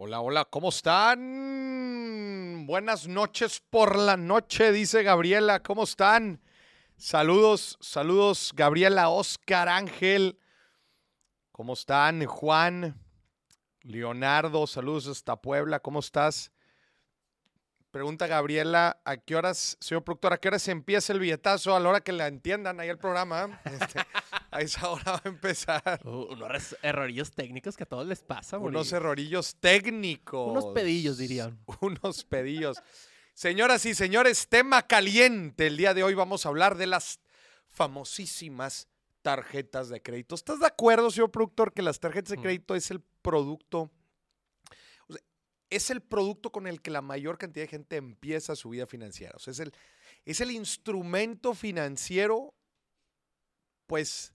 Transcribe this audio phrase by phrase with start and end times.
[0.00, 2.66] Hola, hola, ¿cómo están?
[2.68, 6.40] Buenas noches por la noche, dice Gabriela, ¿cómo están?
[6.96, 10.38] Saludos, saludos, Gabriela, Oscar, Ángel,
[11.50, 12.24] ¿cómo están?
[12.26, 12.96] Juan,
[13.82, 16.52] Leonardo, saludos hasta Puebla, ¿cómo estás?
[17.90, 21.74] Pregunta Gabriela, ¿a qué horas, señor productor, a qué hora se empieza el billetazo?
[21.74, 23.60] A la hora que la entiendan ahí el programa.
[23.64, 24.00] Este,
[24.50, 26.00] a esa hora va a empezar.
[26.04, 30.50] Uh, unos errorillos técnicos que a todos les pasa, Unos errorillos técnicos.
[30.50, 31.58] Unos pedillos, dirían.
[31.80, 32.76] Unos pedillos.
[33.32, 35.68] Señoras y señores, tema caliente.
[35.68, 37.20] El día de hoy vamos a hablar de las
[37.68, 38.86] famosísimas
[39.22, 40.34] tarjetas de crédito.
[40.34, 43.90] ¿Estás de acuerdo, señor productor, que las tarjetas de crédito es el producto
[45.70, 49.34] es el producto con el que la mayor cantidad de gente empieza su vida financiera.
[49.36, 49.72] O sea, es el,
[50.24, 52.54] es el instrumento financiero,
[53.86, 54.32] pues,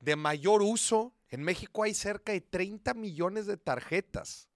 [0.00, 1.14] de mayor uso.
[1.28, 4.48] En México hay cerca de 30 millones de tarjetas.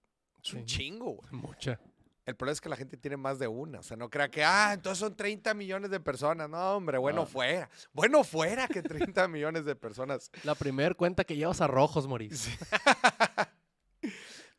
[0.43, 1.31] Es un chingo, güey.
[1.31, 1.79] Mucha.
[2.25, 3.79] El problema es que la gente tiene más de una.
[3.79, 6.49] O sea, no crea que, ah, entonces son 30 millones de personas.
[6.49, 7.69] No, hombre, bueno fuera.
[7.93, 10.31] Bueno fuera que 30 millones de personas.
[10.43, 12.47] La primera cuenta que llevas a rojos, Moris.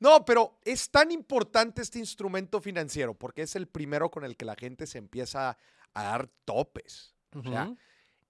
[0.02, 4.44] No, pero es tan importante este instrumento financiero porque es el primero con el que
[4.44, 5.56] la gente se empieza
[5.94, 7.14] a dar topes.
[7.36, 7.72] O sea,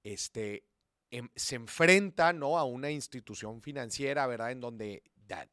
[0.05, 0.67] este,
[1.11, 2.59] em, se enfrenta ¿no?
[2.59, 4.51] a una institución financiera, ¿verdad?
[4.51, 5.03] En donde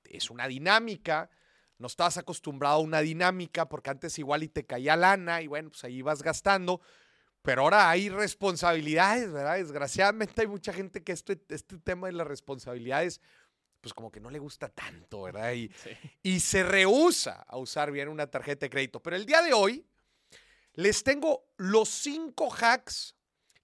[0.04, 1.30] es una dinámica.
[1.78, 5.70] No estabas acostumbrado a una dinámica porque antes igual y te caía lana y bueno,
[5.70, 6.82] pues ahí vas gastando.
[7.44, 9.56] Pero ahora hay responsabilidades, ¿verdad?
[9.56, 13.22] Desgraciadamente hay mucha gente que este, este tema de las responsabilidades
[13.82, 15.54] pues como que no le gusta tanto, ¿verdad?
[15.54, 15.72] Y,
[16.24, 19.02] y se rehúsa a usar bien una tarjeta de crédito.
[19.02, 19.86] Pero el día de hoy
[20.74, 23.16] les tengo los cinco hacks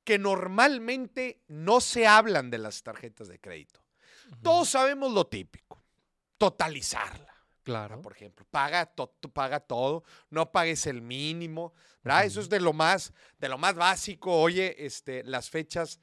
[0.04, 3.84] que normalmente no se hablan de las tarjetas de crédito.
[4.42, 5.84] Todos sabemos lo típico,
[6.38, 7.34] totalizarla.
[7.64, 8.00] Claro.
[8.02, 8.94] Por ejemplo, paga,
[9.34, 12.26] paga todo, no pagues el mínimo, ¿verdad?
[12.26, 14.40] Eso es de lo más, de lo más básico.
[14.40, 16.00] Oye, este, las fechas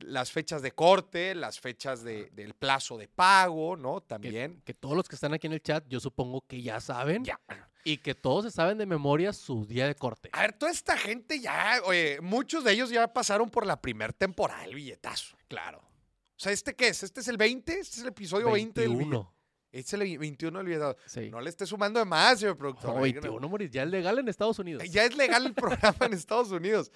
[0.00, 4.00] las fechas de corte, las fechas del plazo de pago, ¿no?
[4.00, 4.60] También.
[4.64, 7.24] Que, todos los que están aquí en el chat, yo supongo que ya saben.
[7.24, 7.40] Ya.
[7.84, 10.30] Y que todos se saben de memoria su día de corte.
[10.32, 14.12] A ver, toda esta gente ya, oye, muchos de ellos ya pasaron por la primer
[14.12, 15.36] temporada del billetazo.
[15.48, 15.78] Claro.
[15.78, 17.02] O sea, ¿este qué es?
[17.02, 17.72] ¿Este es el 20?
[17.72, 19.26] ¿Este es el episodio 20 del
[19.70, 20.98] Este es el 21 del billetazo.
[21.06, 21.30] Sí.
[21.30, 22.94] No le esté sumando de más, señor productor.
[22.94, 24.82] No, 21, Moris, ya es legal en Estados Unidos.
[24.90, 26.90] Ya es legal el programa en Estados Unidos.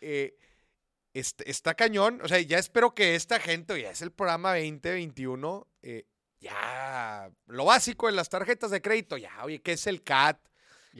[0.00, 0.36] Eh,
[1.12, 2.20] está cañón.
[2.22, 6.06] O sea, ya espero que esta gente, ya es el programa 2021, eh,
[6.40, 10.38] ya lo básico de las tarjetas de crédito, ya, oye, ¿qué es el CAT?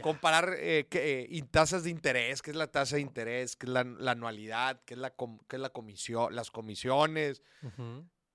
[0.02, 3.80] Comparar eh, eh, tasas de interés, qué es la tasa de interés, qué es la,
[3.80, 5.12] anualidad, qué es la,
[5.50, 7.42] es la comisión, las comisiones.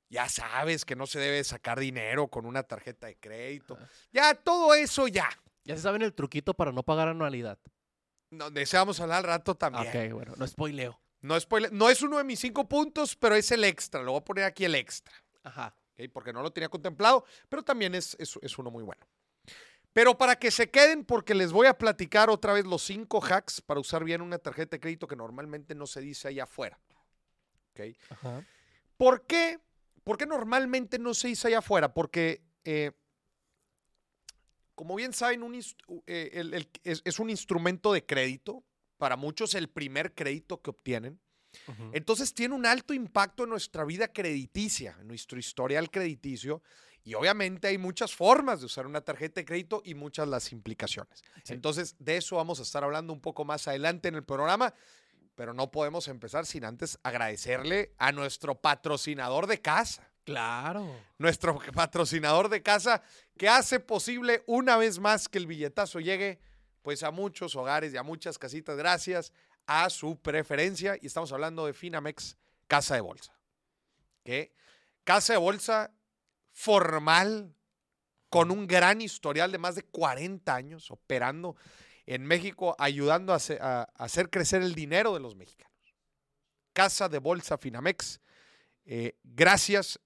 [0.09, 3.77] Ya sabes que no se debe sacar dinero con una tarjeta de crédito.
[3.79, 3.87] Ah.
[4.11, 5.29] Ya, todo eso ya.
[5.63, 7.57] Ya se saben el truquito para no pagar anualidad.
[8.29, 9.87] No, deseamos hablar al rato también.
[9.87, 10.99] Ok, bueno, no spoileo.
[11.23, 11.37] No,
[11.71, 14.03] no es uno de mis cinco puntos, pero es el extra.
[14.03, 15.13] Lo voy a poner aquí el extra.
[15.43, 15.73] Ajá.
[16.11, 19.05] Porque no lo tenía contemplado, pero también es, es, uno muy bueno.
[19.93, 23.61] Pero para que se queden, porque les voy a platicar otra vez los cinco hacks
[23.61, 26.77] para usar bien una tarjeta de crédito que normalmente no se dice allá afuera.
[28.97, 29.59] ¿Por qué?
[30.03, 31.93] ¿Por qué normalmente no se dice allá afuera?
[31.93, 32.91] Porque, eh,
[34.75, 35.57] como bien saben, un,
[36.07, 38.63] eh, es, un instrumento de crédito
[39.03, 41.19] para muchos el primer crédito que obtienen.
[41.91, 46.61] Entonces tiene un alto impacto en nuestra vida crediticia, en nuestro historial crediticio.
[47.03, 51.21] Y obviamente hay muchas formas de usar una tarjeta de crédito y muchas las implicaciones.
[51.49, 54.73] Entonces de eso vamos a estar hablando un poco más adelante en el programa,
[55.35, 60.09] pero no podemos empezar sin antes agradecerle a nuestro patrocinador de casa.
[60.23, 60.89] Claro.
[61.17, 63.03] Nuestro patrocinador de casa
[63.37, 66.39] que hace posible una vez más que el billetazo llegue
[66.83, 69.31] pues a muchos hogares y a muchas casitas gracias
[69.65, 70.97] a su preferencia.
[71.01, 73.35] Y estamos hablando de Finamex Casa de Bolsa.
[74.23, 74.53] ¿Qué?
[75.03, 75.91] Casa de Bolsa
[76.51, 77.55] formal,
[78.29, 81.55] con un gran historial de más de 40 años operando
[82.05, 85.73] en México, ayudando a, hacer crecer el dinero de los mexicanos.
[86.73, 88.19] Casa de Bolsa Finamex,
[88.85, 89.99] eh, gracias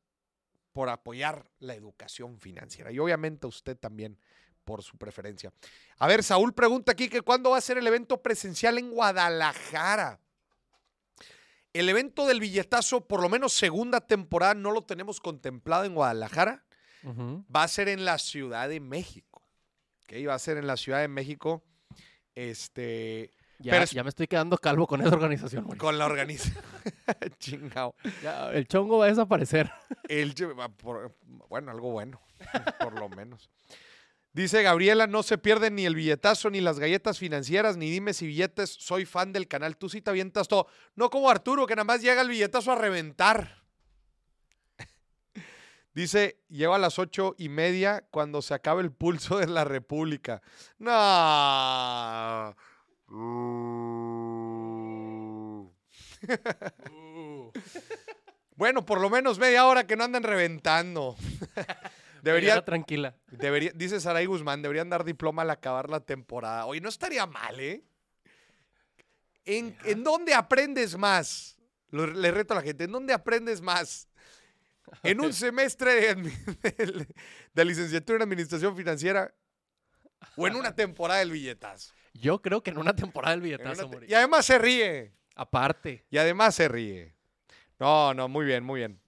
[0.73, 2.91] por apoyar la educación financiera.
[2.91, 4.19] Y obviamente usted también
[4.67, 5.53] por su preferencia.
[5.97, 10.19] A ver, Saúl pregunta aquí que cuándo va a ser el evento presencial en Guadalajara.
[11.71, 16.65] El evento del billetazo, por lo menos segunda temporada, no lo tenemos contemplado en Guadalajara.
[17.55, 19.41] Va a ser en la Ciudad de México.
[20.03, 20.27] ¿Ok?
[20.27, 21.63] Va a ser en la Ciudad de México.
[22.35, 23.31] Este.
[23.59, 25.65] Ya, ya me estoy quedando calvo con esa organización.
[25.77, 26.63] Con la organización.
[27.39, 27.95] Chingao.
[28.53, 29.71] el chongo va a desaparecer.
[30.09, 30.35] El,
[31.49, 32.21] bueno, algo bueno,
[32.79, 33.49] por lo menos.
[34.37, 38.27] Dice Gabriela, no se pierden ni el billetazo ni las galletas financieras, ni dime si
[38.27, 40.67] billetes, soy fan del canal, tú sí te avientas todo.
[40.95, 43.63] No como Arturo, que nada más llega el billetazo a reventar.
[45.95, 50.43] Dice, llego a las ocho y media cuando se acabe el pulso de la República.
[50.77, 52.55] No.
[53.09, 53.17] Uh.
[58.55, 61.15] bueno, por lo menos media hora que no anden reventando.
[62.27, 63.15] Debería, tranquila.
[63.27, 66.65] debería, dice Saray Guzmán, deberían dar diploma al acabar la temporada.
[66.65, 67.83] Oye, no estaría mal, ¿eh?
[69.45, 71.57] ¿En, ¿en dónde aprendes más?
[71.89, 74.09] Lo- le reto a la gente, ¿en dónde aprendes más?
[75.03, 77.07] ¿En un semestre de, de-
[77.53, 79.33] de licenciatura en Administración Financiera
[80.35, 81.93] o en una temporada del billetazo?
[82.13, 85.13] Yo creo que en una temporada del billetazo, te- y además se ríe.
[85.35, 86.03] Aparte.
[86.09, 87.15] Y además se ríe.
[87.79, 88.99] No, no, muy bien, muy bien.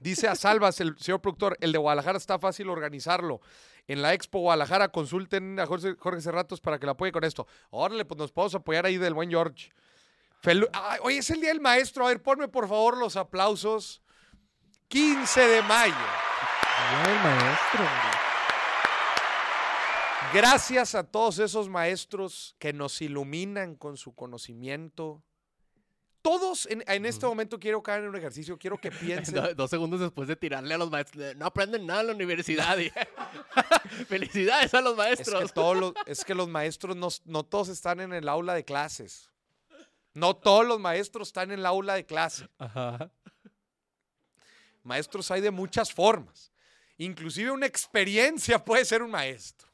[0.00, 3.40] Dice a Salvas, el señor productor, el de Guadalajara está fácil organizarlo.
[3.86, 7.46] En la Expo Guadalajara consulten a Jorge, Jorge Cerratos para que lo apoye con esto.
[7.70, 9.70] Órale, pues nos podemos apoyar ahí del buen George.
[10.42, 12.06] Felu- Ay, hoy es el Día del Maestro.
[12.06, 14.00] A ver, ponme por favor los aplausos.
[14.88, 15.94] 15 de mayo.
[15.94, 17.84] Día del maestro.
[20.32, 25.22] Gracias a todos esos maestros que nos iluminan con su conocimiento.
[26.22, 29.34] Todos en, en este momento quiero caer en un ejercicio, quiero que piensen.
[29.34, 31.34] Do- dos segundos después de tirarle a los maestros.
[31.36, 32.76] No aprenden nada en la universidad.
[32.78, 32.90] y-
[34.08, 35.42] Felicidades a los Es maestros.
[35.44, 38.64] que, todos los, es que los maestros no, no todos están en el aula de
[38.64, 39.30] clases.
[40.12, 42.48] No todos los maestros están en el aula de clase.
[42.58, 43.10] Ajá.
[44.82, 46.50] Maestros hay de muchas formas.
[46.98, 49.68] Inclusive una experiencia puede ser un maestro.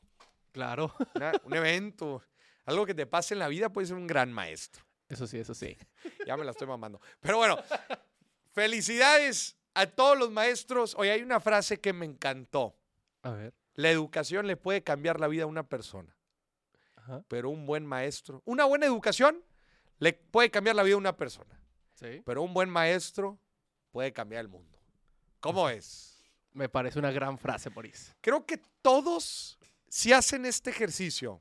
[0.52, 0.94] Claro.
[1.14, 2.22] Una- un evento,
[2.64, 4.84] algo que te pase en la vida puede ser un gran maestro.
[5.08, 5.76] Eso sí, eso sí.
[6.26, 7.00] Ya me la estoy mamando.
[7.20, 7.56] Pero bueno,
[8.52, 10.94] felicidades a todos los maestros.
[10.98, 12.76] Hoy hay una frase que me encantó.
[13.22, 13.54] A ver.
[13.74, 16.12] La educación le puede cambiar la vida a una persona.
[16.96, 17.22] Ajá.
[17.28, 19.44] pero un buen maestro, una buena educación
[20.00, 21.56] le puede cambiar la vida a una persona,
[21.94, 22.20] Sí.
[22.26, 23.38] pero un buen maestro
[23.92, 24.76] puede cambiar el mundo.
[25.38, 26.20] ¿Cómo es?
[26.52, 28.12] Me parece una gran frase, Boris.
[28.20, 29.56] Creo que todos,
[29.86, 31.40] si hacen este ejercicio,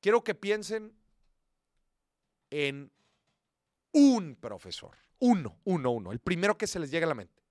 [0.00, 0.92] quiero que piensen
[2.50, 2.92] en
[3.92, 4.96] un profesor.
[5.18, 6.12] Uno, uno, uno.
[6.12, 7.42] El primero que se les llegue a la mente.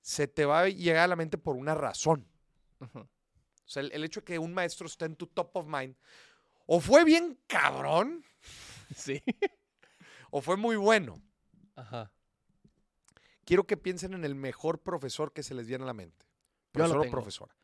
[0.00, 2.26] Se te va a llegar a la mente por una razón.
[2.80, 3.08] O
[3.70, 5.96] sea, el, el hecho de que un maestro esté en tu top of mind,
[6.66, 8.24] o fue bien cabrón,
[8.96, 9.22] Sí.
[10.30, 11.20] o fue muy bueno.
[11.76, 12.10] Ajá.
[13.44, 16.26] quiero que piensen en el mejor profesor que se les viene a la mente.
[16.72, 17.54] Profesor o profesora.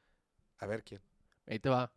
[0.59, 1.01] A ver quién.
[1.47, 1.93] Ahí te va.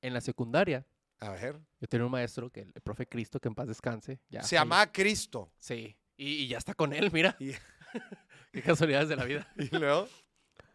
[0.00, 0.84] En la secundaria,
[1.22, 1.60] A ver.
[1.80, 4.20] yo tenía un maestro, que el profe Cristo, que en paz descanse.
[4.28, 5.52] Ya se llamaba Cristo.
[5.58, 5.96] Sí.
[6.16, 7.36] Y, y ya está con él, mira.
[7.38, 7.52] Y-
[8.52, 9.46] Qué casualidades de la vida.
[9.56, 10.08] Y luego,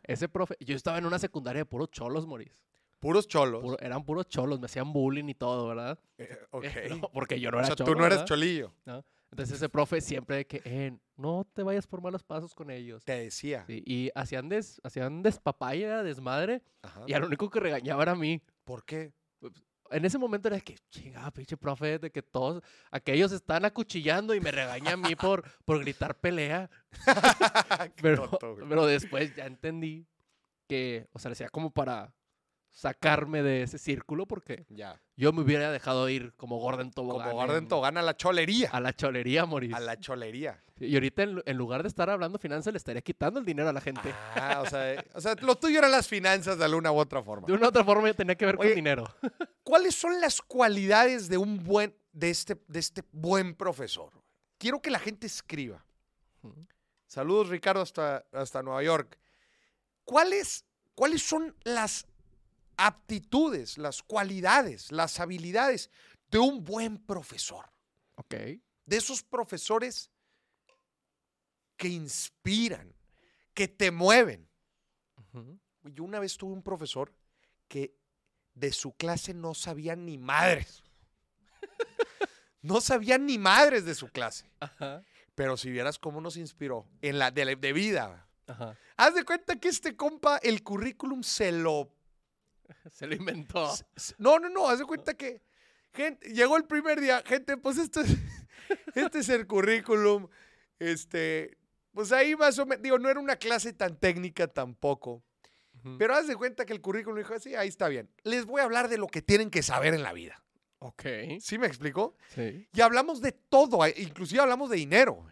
[0.04, 2.64] Ese profe, yo estaba en una secundaria de puros cholos, Moris.
[3.00, 3.62] puros cholos.
[3.62, 6.00] Puro- eran puros cholos, me hacían bullying y todo, ¿verdad?
[6.18, 6.64] Eh, ok.
[6.64, 7.92] Eh, no, porque yo no o era sea, cholo.
[7.92, 8.28] tú no eres ¿verdad?
[8.28, 8.74] cholillo.
[9.30, 13.04] Entonces ese profe siempre de que, "Eh, no te vayas por malos pasos con ellos.
[13.04, 13.66] Te decía.
[13.68, 17.02] Sí, y hacían, des, hacían despapaya, desmadre, Ajá.
[17.06, 18.42] y al único que regañaba era a mí.
[18.64, 19.12] ¿Por qué?
[19.92, 24.34] En ese momento era de que, chingada, pinche profe, de que todos, aquellos están acuchillando
[24.34, 26.70] y me regaña a mí por, por gritar pelea.
[28.02, 30.08] Pero, tonto, pero después ya entendí
[30.68, 32.14] que, o sea, le decía como para
[32.78, 35.02] sacarme de ese círculo porque ya.
[35.16, 37.30] yo me hubiera dejado ir como Gordon Tobogán.
[37.32, 38.70] Como Gordon Tobogán a la cholería.
[38.72, 39.74] A la cholería, Moris.
[39.74, 40.62] A la cholería.
[40.80, 43.68] Y ahorita en, lu- en lugar de estar hablando finanzas, le estaría quitando el dinero
[43.70, 44.14] a la gente.
[44.36, 47.48] Ah, o sea, o sea, lo tuyo eran las finanzas de alguna u otra forma.
[47.48, 49.06] De una u otra forma tenía que ver Oye, con dinero.
[49.64, 54.12] ¿Cuáles son las cualidades de un buen, de este, de este buen profesor?
[54.60, 55.84] Quiero que la gente escriba.
[57.08, 59.18] Saludos, Ricardo, hasta, hasta Nueva York.
[60.04, 62.06] ¿Cuáles, ¿Cuáles son las
[62.78, 65.90] aptitudes, las cualidades, las habilidades
[66.30, 67.70] de un buen profesor?
[68.16, 68.34] Ok.
[68.34, 70.10] De esos profesores
[71.76, 72.94] que inspiran,
[73.54, 74.48] que te mueven.
[75.84, 77.14] Yo una vez tuve un profesor
[77.68, 77.96] que
[78.54, 80.84] de su clase no sabía ni madres.
[82.62, 84.50] No sabía ni madres de su clase.
[84.60, 85.04] Ajá.
[85.36, 88.28] Pero si vieras cómo nos inspiró en la de, la- de vida.
[88.48, 88.76] Ajá.
[88.98, 91.94] Haz de cuenta que este compa, el currículum se lo.
[92.92, 93.74] Se lo inventó.
[94.18, 94.68] No, no, no.
[94.68, 95.42] Haz de cuenta que.
[95.94, 97.24] Gente, llegó el primer día.
[97.26, 98.10] Gente, pues esto es.
[98.96, 100.28] Este es el currículum.
[100.80, 101.58] Este.
[101.94, 102.84] Pues ahí más o menos.
[102.84, 105.24] Digo, no era una clase tan técnica tampoco.
[105.76, 105.98] Ujú.
[105.98, 108.10] Pero haz de cuenta que el currículum dijo, sí, ahí está bien.
[108.24, 110.44] Les voy a hablar de lo que tienen que saber en la vida.
[110.80, 111.04] Ok.
[111.40, 112.18] ¿Sí me explico?
[112.36, 112.68] Sí.
[112.74, 115.26] Y hablamos de todo, inclusive hablamos de dinero.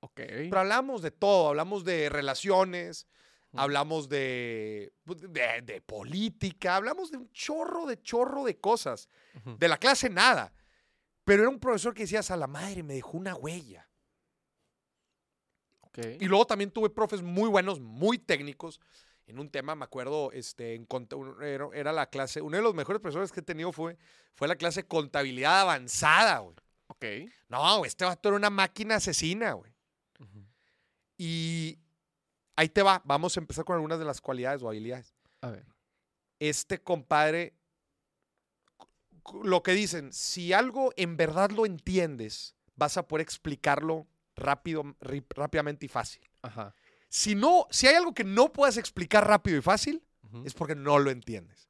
[0.00, 0.16] Ok.
[0.16, 3.06] Pero hablamos de todo, hablamos de relaciones,
[3.52, 9.08] hablamos de, pues, de, de política, hablamos de un chorro de chorro de cosas.
[9.58, 10.52] De la clase nada.
[11.24, 13.88] Pero era un profesor que decías a la madre, me dejó una huella.
[15.82, 15.98] Ok.
[16.20, 18.80] Y luego también tuve profes muy buenos, muy técnicos.
[19.26, 20.88] En un tema, me acuerdo, este, en
[21.42, 23.98] era, la clase, uno de los mejores profesores que he tenido fue,
[24.34, 26.56] fue la clase de contabilidad avanzada, güey.
[26.86, 27.04] Ok.
[27.48, 29.70] No, este vato era una máquina asesina, güey.
[31.18, 31.78] Y
[32.58, 35.14] ahí te va, vamos a empezar con algunas de las cualidades o habilidades.
[35.42, 35.64] A ver.
[36.40, 37.54] Este compadre,
[39.44, 45.86] lo que dicen, si algo en verdad lo entiendes, vas a poder explicarlo rápido, rápidamente
[45.86, 46.28] y fácil.
[46.42, 46.74] Ajá.
[47.08, 50.04] Si no, si hay algo que no puedas explicar rápido y fácil,
[50.44, 51.68] es porque no lo entiendes.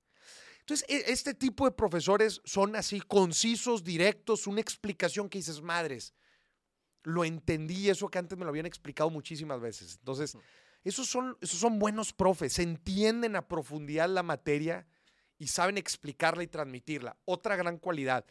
[0.61, 6.15] Entonces, e- este tipo de profesores son así concisos, directos, una explicación que dices, madres,
[7.03, 9.97] lo entendí, eso que antes me lo habían explicado muchísimas veces.
[9.99, 10.35] Entonces.
[10.85, 14.87] Esos son, esos son buenos profes, entienden a profundidad la materia
[15.39, 17.17] y saben explicarla y transmitirla.
[17.25, 18.25] Otra gran cualidad,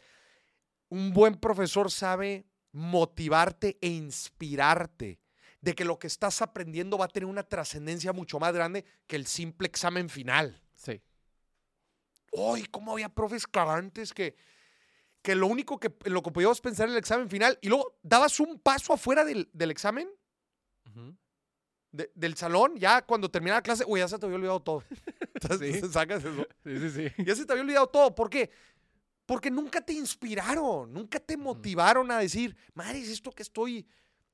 [0.88, 5.20] un buen profesor sabe motivarte e inspirarte
[5.60, 9.16] de que lo que estás aprendiendo va a tener una trascendencia mucho más grande que
[9.16, 10.62] el simple examen final.
[10.74, 11.00] Sí.
[12.32, 12.66] ¡Uy!
[12.66, 14.36] ¿Cómo había profes cagantes que,
[15.22, 17.98] que lo único que en lo que podíamos pensar en el examen final y luego
[18.02, 20.08] dabas un paso afuera del, del examen,
[20.90, 21.16] Ujú.
[21.92, 24.84] De- del salón, ya cuando terminaba la clase, uy, ya se te había olvidado todo.
[25.34, 25.88] Entonces, Sí.
[25.92, 26.46] sacas eso.
[26.64, 27.24] Sí, sí, sí.
[27.24, 28.14] Ya se te había olvidado todo.
[28.14, 28.50] ¿Por qué?
[29.26, 33.86] Porque nunca te inspiraron, nunca te motivaron a decir, madre, esto que estoy,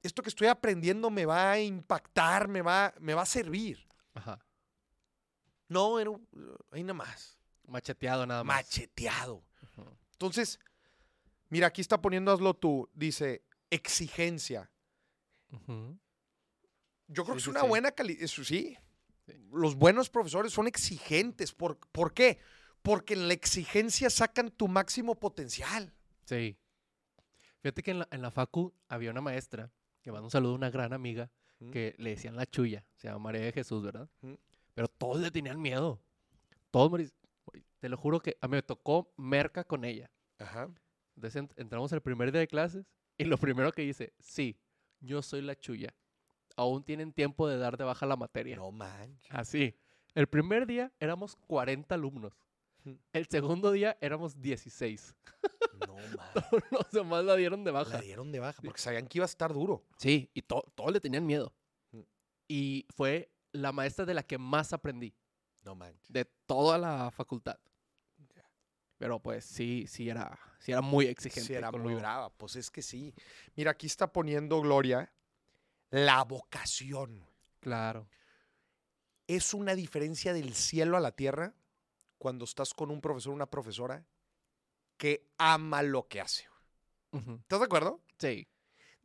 [0.02, 3.86] esto que estoy aprendiendo me va a impactar, me va, me va a servir.
[4.14, 4.38] Ajá.
[5.68, 6.10] No, era
[6.70, 7.36] ahí nada más.
[7.66, 8.56] Macheteado nada más.
[8.56, 9.42] Macheteado.
[10.12, 10.60] Entonces,
[11.48, 12.88] mira, aquí está poniendo hazlo tú.
[12.94, 14.70] Dice, exigencia.
[15.50, 15.98] Ujú.
[17.08, 17.66] Yo creo Sí, que es una sí.
[17.68, 18.26] buena calidad.
[18.26, 18.44] Sí.
[18.44, 18.76] Sí.
[19.52, 21.52] Los buenos profesores son exigentes.
[21.52, 22.38] ¿Por, ¿Por qué?
[22.82, 25.92] Porque en la exigencia sacan tu máximo potencial.
[26.24, 26.56] Sí.
[27.60, 29.70] Fíjate que en la, en la facu había una maestra,
[30.02, 31.30] que manda un saludo a una gran amiga,
[31.60, 31.70] Mm.
[31.70, 34.10] que le decían la chulla, se llama María de Jesús, ¿verdad?
[34.22, 34.34] Mm.
[34.74, 36.00] Pero todos le tenían miedo.
[36.72, 37.08] Todos, me
[37.78, 40.10] te lo juro que a mí me tocó merca con ella.
[40.38, 40.68] Ajá.
[41.14, 42.84] Entonces ent- entramos el primer día de clases
[43.16, 44.58] y lo primero que dice, sí,
[45.00, 45.94] yo soy la chulla.
[46.56, 48.56] Aún tienen tiempo de dar de baja la materia.
[48.56, 49.30] No manches.
[49.30, 49.76] Así.
[50.14, 52.32] El primer día éramos 40 alumnos.
[52.84, 52.92] Mm.
[53.12, 55.14] El segundo día éramos 16.
[55.86, 56.70] No manches.
[56.70, 58.00] Los demás la dieron de La baja.
[58.00, 59.84] dieron de baja porque sabían que iba a estar duro.
[59.98, 61.52] Sí, y to- todos le tenían miedo.
[61.92, 62.00] Mm.
[62.48, 65.14] Y fue la maestra de la que más aprendí,
[65.64, 66.12] No manches.
[66.12, 67.58] de toda la facultad.
[68.96, 71.48] Pero pues sí, sí era, sí era muy exigente.
[71.48, 72.30] Sí, era muy lo- brava.
[72.30, 73.12] Pues es que sí.
[73.56, 75.12] Mira, aquí está poniendo Gloria
[75.94, 77.24] la vocación.
[77.60, 78.08] Claro.
[79.28, 81.54] Es una diferencia del cielo a la tierra
[82.18, 84.04] cuando estás con un profesor o una profesora
[84.96, 86.48] que ama lo que hace.
[87.12, 88.02] ¿Estás de acuerdo?
[88.18, 88.48] Sí.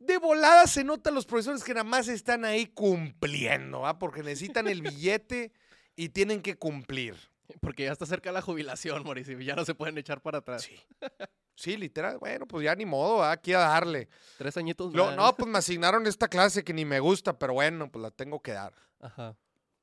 [0.00, 4.00] De volada se notan los profesores que nada más están ahí cumpliendo, ¿va?
[4.00, 5.52] Porque necesitan el billete
[5.94, 7.14] y tienen que cumplir.
[7.60, 10.62] Porque ya está cerca la jubilación, Mauricio, y ya no se pueden echar para atrás.
[10.62, 10.76] Sí.
[11.60, 12.16] Sí, literal.
[12.18, 14.08] Bueno, pues ya ni modo, aquí a darle.
[14.38, 17.92] Tres añitos Lo- no, pues me asignaron esta clase que ni me gusta, pero bueno,
[17.92, 18.72] pues la tengo que dar.
[18.98, 19.36] Ajá.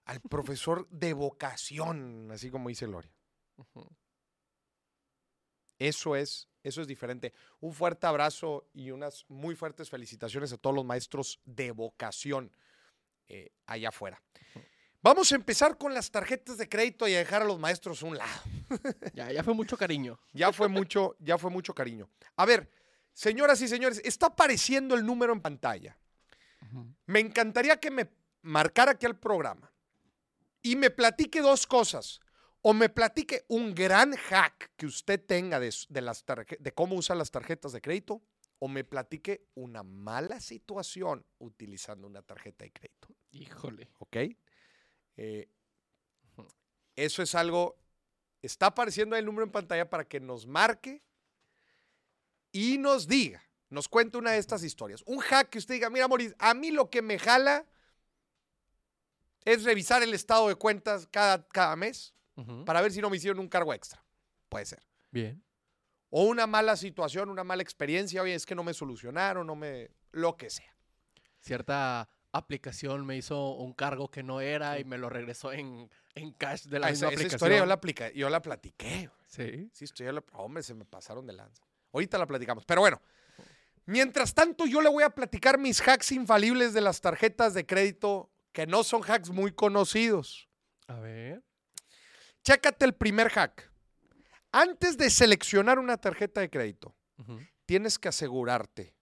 [0.06, 3.14] Al profesor de vocación, así como dice Gloria.
[3.58, 3.88] Ujú.
[5.78, 7.32] Eso es, eso es diferente.
[7.60, 12.52] Un fuerte abrazo y unas muy fuertes felicitaciones a todos los maestros de vocación
[13.28, 14.20] eh, allá afuera.
[15.08, 18.06] Vamos a empezar con las tarjetas de crédito y a dejar a los maestros a
[18.08, 18.42] un lado.
[19.14, 20.20] Ya, ya fue mucho cariño.
[20.34, 22.10] Ya fue mucho, ya fue mucho cariño.
[22.36, 22.70] A ver,
[23.14, 25.98] señoras y señores, está apareciendo el número en pantalla.
[27.06, 28.10] Me encantaría que me
[28.42, 29.72] marcara aquí al programa
[30.62, 32.20] y me platique dos cosas.
[32.62, 36.96] O me platique un gran hack que usted tenga de, de las tarje- de cómo
[36.96, 38.22] usar las tarjetas de crédito,
[38.60, 43.08] o me platique una mala situación utilizando una tarjeta de crédito.
[43.32, 43.88] Híjole.
[44.00, 44.18] ¿Ok?
[45.18, 45.50] Eh,
[46.96, 47.78] eso es algo.
[48.42, 51.02] Está apareciendo el número en pantalla para que nos marque
[52.52, 55.04] y nos diga, nos cuente una de estas historias.
[55.06, 57.66] Un hack que usted diga, mira, Moris, a mí lo que me jala
[59.44, 62.14] es revisar el estado de cuentas cada, cada mes
[62.66, 64.04] para ver si no me hicieron un cargo extra.
[64.50, 64.84] Puede ser.
[65.12, 65.44] Bien.
[66.10, 69.90] O una mala situación, una mala experiencia, oye, es que no me solucionaron, no me.
[70.12, 70.76] lo que sea.
[71.40, 76.32] Cierta aplicación me hizo un cargo que no era y me lo regresó en, en
[76.34, 77.36] cash de la Ah, misma esa, esa aplicación.
[77.38, 79.10] historia yo la, aplica, yo la platiqué.
[79.28, 79.70] Sí.
[79.74, 81.64] Sí, estoy, la- hombre, se me pasaron de lanza.
[81.94, 82.66] Ahorita la platicamos.
[82.66, 83.02] Pero bueno,
[83.86, 88.30] mientras tanto, yo le voy a platicar mis hacks infalibles de las tarjetas de crédito
[88.52, 90.48] que no son hacks muy conocidos.
[90.88, 91.44] A ver.
[92.44, 93.70] Chécate el primer hack.
[94.52, 96.96] Antes de seleccionar una tarjeta de crédito,
[97.66, 98.96] tienes que asegurarte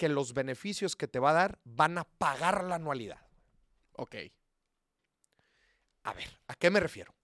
[0.00, 3.20] que los beneficios que te va a dar van a pagar la anualidad.
[3.92, 4.16] Ok.
[6.04, 7.14] A ver, ¿a qué me refiero?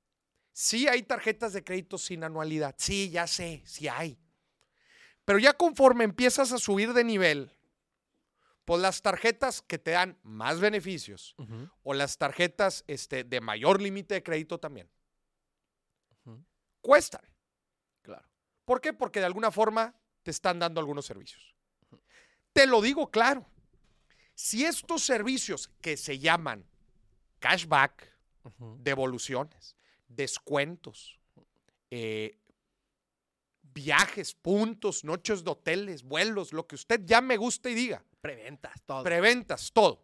[0.53, 2.75] Sí hay tarjetas de crédito sin anualidad.
[2.77, 4.19] Sí, ya sé, sí hay.
[5.25, 7.51] Pero ya conforme empiezas a subir de nivel,
[8.67, 11.35] pues las tarjetas que te dan más beneficios
[11.83, 14.91] o las tarjetas este, de mayor límite de crédito también
[16.27, 16.45] Ujú.
[16.83, 17.23] cuestan.
[18.03, 18.29] Claro.
[18.67, 18.93] ¿Por qué?
[18.93, 21.56] Porque de alguna forma te están dando algunos servicios.
[22.57, 23.47] Te lo digo claro.
[24.35, 26.65] Si estos servicios que se llaman
[27.39, 28.11] cashback,
[28.79, 29.77] devoluciones,
[30.09, 31.21] descuentos,
[31.91, 32.39] eh,
[33.63, 38.73] viajes, puntos, noches de hoteles, vuelos, lo que usted ya me guste y diga, Preventas,
[38.87, 39.05] todo.
[39.05, 40.03] preventas, todo.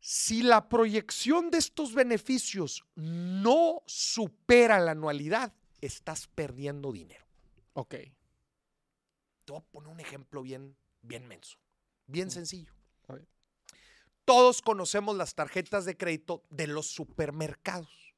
[0.00, 7.24] Si la proyección de estos beneficios no supera la anualidad, estás perdiendo dinero.
[7.74, 7.94] ok.
[9.44, 11.58] Te voy a poner un ejemplo bien, bien menso,
[12.06, 12.72] bien sencillo.
[13.08, 13.26] A ver.
[14.24, 18.14] Todos conocemos las tarjetas de crédito de los supermercados.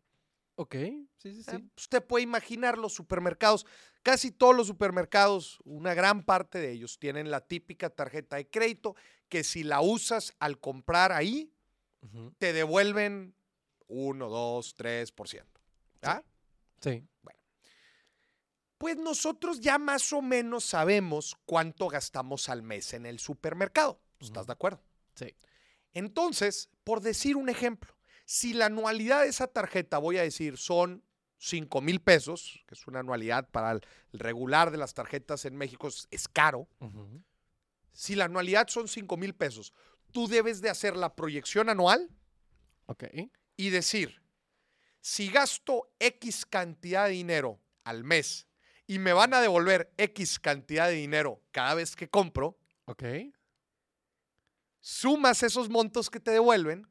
[0.54, 0.74] Ok.
[0.74, 1.70] Sí, sí, Eh, sí.
[1.76, 3.66] Usted puede imaginar los supermercados,
[4.02, 8.96] casi todos los supermercados, una gran parte de ellos tienen la típica tarjeta de crédito
[9.28, 11.52] que si la usas al comprar ahí,
[12.38, 13.34] te devuelven
[13.88, 15.44] 1, 2, 3%.
[16.02, 16.22] ¿Ah?
[16.80, 17.04] Sí.
[18.78, 24.00] Pues nosotros ya más o menos sabemos cuánto gastamos al mes en el supermercado.
[24.20, 24.82] ¿Estás de acuerdo?
[25.14, 25.34] Sí.
[25.92, 31.02] Entonces, por decir un ejemplo, si la anualidad de esa tarjeta, voy a decir, son
[31.38, 33.80] 5 mil pesos, que es una anualidad para el
[34.12, 36.68] regular de las tarjetas en México, es, caro.
[37.92, 39.72] Si la anualidad son 5 mil pesos,
[40.12, 42.10] tú debes de hacer la proyección anual
[43.56, 44.20] y decir,
[45.00, 48.47] si gasto X cantidad de dinero al mes
[48.88, 53.04] y me van a devolver X cantidad de dinero cada vez que compro, Ok.
[54.80, 56.88] sumas esos montos que te devuelven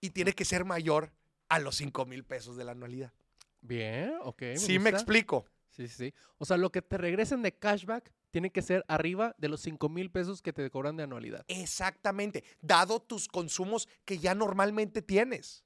[0.00, 1.12] y tiene que ser mayor
[1.48, 3.12] a los 5 mil pesos de la anualidad.
[3.60, 4.42] Bien, ok.
[4.42, 5.46] Me sí me explico.
[5.70, 6.14] Sí, sí, sí.
[6.38, 9.88] O sea, lo que te regresen de cashback tiene que ser arriba de los 5
[9.88, 11.44] mil pesos que te cobran de anualidad.
[11.48, 15.64] Exactamente, dado tus consumos que ya normalmente tienes.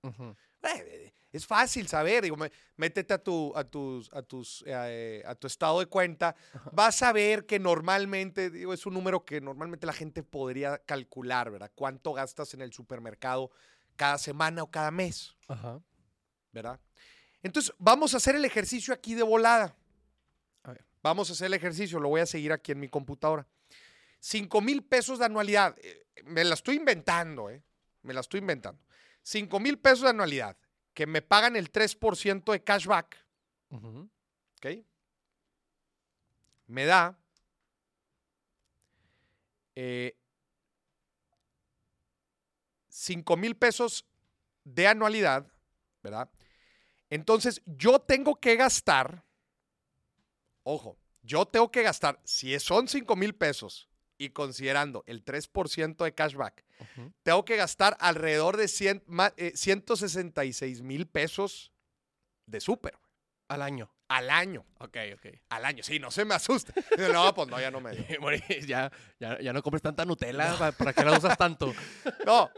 [0.62, 2.36] Eh, Es fácil saber, digo,
[2.76, 6.36] métete a tu, a tus, a tus, eh, a tu estado de cuenta,
[6.72, 11.50] vas a ver que normalmente, digo, es un número que normalmente la gente podría calcular,
[11.50, 11.72] ¿verdad?
[11.74, 13.50] Cuánto gastas en el supermercado
[13.96, 15.80] cada semana o cada mes, Ajá.
[16.52, 16.78] ¿verdad?
[17.42, 19.74] Entonces, vamos a hacer el ejercicio aquí de volada.
[20.64, 20.84] A ver.
[21.02, 23.46] Vamos a hacer el ejercicio, lo voy a seguir aquí en mi computadora.
[24.20, 25.74] 5 mil pesos de anualidad.
[25.82, 27.62] eh, Me la estoy inventando, ¿eh?
[28.02, 28.80] Me la estoy inventando.
[29.22, 30.56] 5 mil pesos de anualidad,
[30.94, 33.16] que me pagan el 3% de cashback,
[33.70, 34.10] Ujú.
[34.56, 34.66] ¿ok?
[36.66, 37.18] Me da
[39.74, 40.16] eh,
[42.88, 44.04] 5 mil pesos
[44.64, 45.50] de anualidad,
[46.02, 46.30] ¿verdad?
[47.10, 49.24] Entonces, yo tengo que gastar,
[50.62, 53.88] ojo, yo tengo que gastar, si son 5 mil pesos
[54.24, 56.64] y considerando el 3% de cashback,
[57.22, 61.72] tengo que gastar alrededor de 100 ma- eh, 166 mil pesos
[62.46, 62.94] de súper
[63.48, 63.92] Al año.
[64.08, 64.64] al año.
[64.78, 65.26] Ok, ok.
[65.48, 66.72] Al año, sí, no se me asuste.
[67.12, 67.92] No, pues no, ya no me
[68.66, 70.56] ya, ya, ya no compres tanta Nutella.
[70.58, 71.72] ¿pa- ¿Para qué la usas tanto?
[72.26, 72.50] No.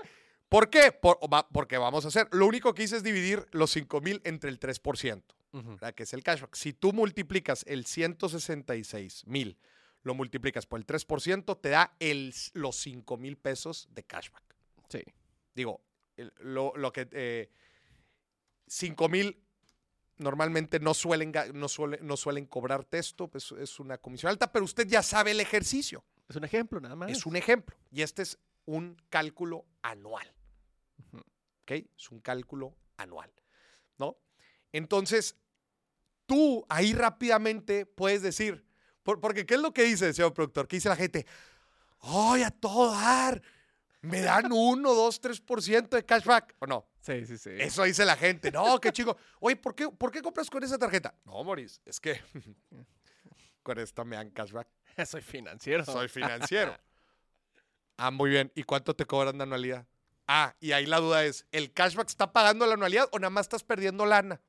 [0.49, 0.93] ¿Por qué?
[0.93, 2.29] Por- va- porque vamos a hacer.
[2.33, 5.23] Lo único que hice es dividir los 5 mil entre el 3%,
[5.53, 5.71] Ujú.
[5.73, 5.95] ¿verdad?
[5.95, 6.55] que es el cashback.
[6.55, 9.59] Si tú multiplicas el 166 mil,
[10.05, 14.45] lo multiplicas por el 3%, te da el, los 5 mil pesos de cashback.
[14.89, 15.03] Sí.
[15.55, 15.83] Digo,
[16.17, 17.09] el- lo, lo que...
[17.11, 17.51] Eh,
[18.67, 19.43] 5 mil
[20.19, 24.65] normalmente no suelen, no, suele- no suelen cobrarte esto, pues es una comisión alta, pero
[24.65, 26.05] usted ya sabe el ejercicio.
[26.29, 27.11] Es un ejemplo, nada más.
[27.11, 27.77] Es un ejemplo.
[27.91, 30.33] Y este es un cálculo anual.
[31.63, 31.71] ¿Ok?
[31.97, 33.31] Es un cálculo anual.
[33.99, 34.17] ¿No?
[34.73, 35.37] Entonces,
[36.27, 38.64] tú ahí rápidamente puedes decir,
[39.05, 40.67] por- porque ¿qué es lo que dice, señor productor?
[40.67, 41.25] ¿Qué dice la gente?
[42.01, 43.41] ¡Ay, a todo dar!
[44.03, 46.57] Me dan 1, 2, 3% de cashback.
[46.59, 46.87] ¿O no?
[47.01, 47.51] Sí, sí, sí.
[47.59, 48.51] Eso dice la gente.
[48.53, 49.17] No, qué chico.
[49.41, 51.15] Oye, ¿por qué, ¿por qué compras con esa tarjeta?
[51.25, 52.21] No, Moris, es que
[53.63, 54.69] con esta me dan cashback.
[55.07, 55.85] Soy financiero.
[55.85, 56.77] Soy financiero.
[57.97, 58.51] Ah, muy bien.
[58.57, 59.87] ¿Y cuánto te cobran de anualidad?
[60.27, 63.43] Ah, y ahí la duda es, ¿el cashback está pagando la anualidad o nada más
[63.45, 64.41] estás perdiendo lana?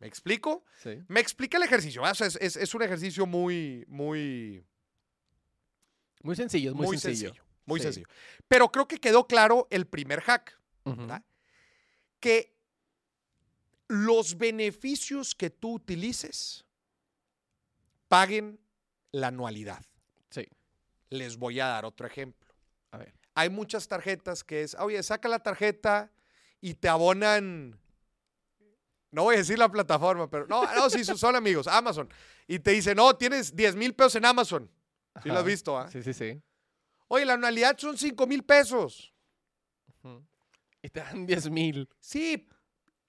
[0.00, 0.64] ¿Me explico?
[0.82, 1.02] Sí.
[1.08, 2.02] Me explica el ejercicio.
[2.02, 2.12] ¿verdad?
[2.12, 4.64] O sea, es, es- es un ejercicio muy, muy,
[6.22, 7.28] Muy sencillo, es muy, muy sencillo.
[7.30, 7.44] sencillo.
[7.64, 7.84] Muy Sí.
[7.84, 8.06] sencillo.
[8.48, 10.58] Pero creo que quedó claro el primer hack.
[12.20, 12.56] Que
[13.88, 16.64] los beneficios que tú utilices
[18.08, 18.58] paguen
[19.12, 19.84] la anualidad.
[20.30, 20.46] Sí.
[21.10, 22.48] Les voy a dar otro ejemplo.
[22.90, 23.14] A ver.
[23.34, 26.10] Hay muchas tarjetas que es, oye, saca la tarjeta
[26.60, 27.78] y te abonan.
[29.10, 32.08] No voy a decir la plataforma, pero no, no, sí, son amigos, Amazon.
[32.46, 34.70] Y te dicen, no, tienes 10 mil pesos en Amazon.
[35.22, 35.90] Sí lo has visto, ¿ah?
[35.90, 36.40] Sí, sí, sí.
[37.08, 39.14] Oye, la anualidad son 5 mil pesos.
[40.82, 41.88] Y te dan 10 mil.
[41.98, 42.48] Sí,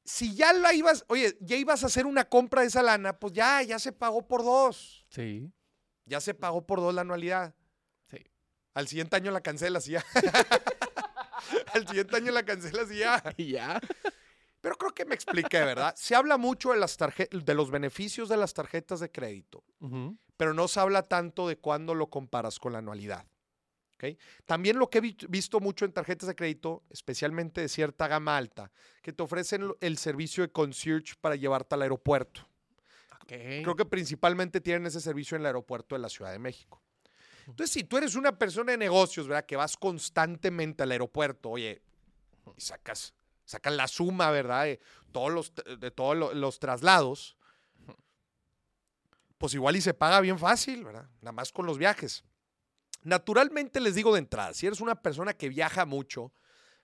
[0.03, 3.33] si ya la ibas, oye, ya ibas a hacer una compra de esa lana, pues
[3.33, 5.05] ya, ya se pagó por dos.
[5.09, 5.51] Sí.
[6.05, 7.53] Ya se pagó por dos la anualidad.
[8.09, 8.17] Sí.
[8.73, 10.05] Al siguiente año la cancelas y ya.
[11.73, 13.23] Al siguiente año la cancelas y ya.
[13.37, 13.79] Y ya.
[14.61, 15.93] Pero creo que me expliqué, ¿verdad?
[15.95, 19.63] Se habla mucho de, las de los beneficios de las tarjetas de crédito,
[20.37, 23.25] pero no se habla tanto de cuándo lo comparas con la anualidad.
[23.95, 24.17] ¿ok?
[24.45, 28.37] También lo que he vi- visto mucho en tarjetas de crédito, especialmente de cierta gama
[28.37, 32.47] alta, que te ofrecen el servicio de concierge para llevarte al aeropuerto.
[33.63, 36.81] Creo que principalmente tienen ese servicio en el aeropuerto de la Ciudad de México.
[37.45, 39.45] Entonces, si tú eres una persona de negocios, ¿verdad?
[39.45, 41.81] Que vas constantemente al aeropuerto, oye,
[42.55, 43.13] y sacas,
[43.49, 44.65] sacas la suma, ¿verdad?
[44.65, 44.79] De
[45.11, 47.35] todos los, de todos lo- los traslados,
[49.37, 51.09] pues igual y se paga bien fácil, ¿verdad?
[51.21, 52.23] Nada más con los viajes.
[53.03, 56.33] Naturalmente les digo de entrada, si eres una persona que viaja mucho,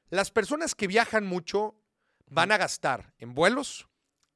[0.10, 1.76] las personas que viajan mucho
[2.28, 3.88] van a gastar en vuelos,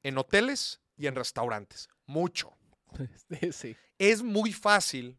[0.04, 1.90] en hoteles y en restaurantes.
[2.06, 2.56] Mucho.
[3.54, 3.76] Sí.
[3.98, 5.18] Es muy fácil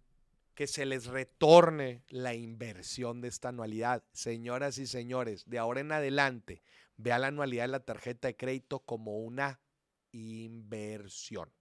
[0.55, 4.03] que se les retorne la inversión de esta anualidad.
[4.13, 6.63] Señoras y señores, de ahora en adelante,
[7.03, 9.61] vea la anualidad de la tarjeta de crédito como una
[10.13, 11.53] inversión.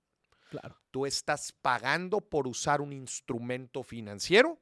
[0.49, 0.77] Claro.
[0.91, 4.59] Tú estás pagando por usar un instrumento financiero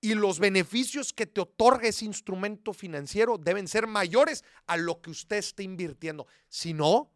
[0.00, 5.10] y los beneficios que te otorga ese instrumento financiero deben ser mayores a lo que
[5.10, 6.26] usted esté invirtiendo.
[6.48, 7.12] Si no,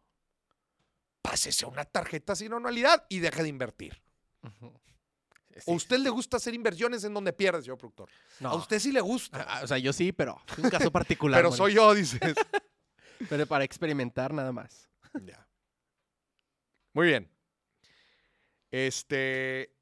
[1.23, 4.03] pásese a una tarjeta sin anualidad y deje de invertir.
[4.43, 4.73] Ujú.
[5.57, 8.09] Sí, ¿O usted le gusta hacer inversiones en donde pierde, señor productor?
[8.41, 8.51] No.
[8.51, 9.45] A usted sí le gusta.
[9.49, 11.39] Ah, O sea, yo sí, pero es un caso particular.
[11.41, 12.21] pero soy yo, dices.
[13.29, 14.91] Pero para experimentar nada más.
[15.25, 15.47] Ya.
[16.93, 17.31] Muy bien.
[18.71, 19.73] Este.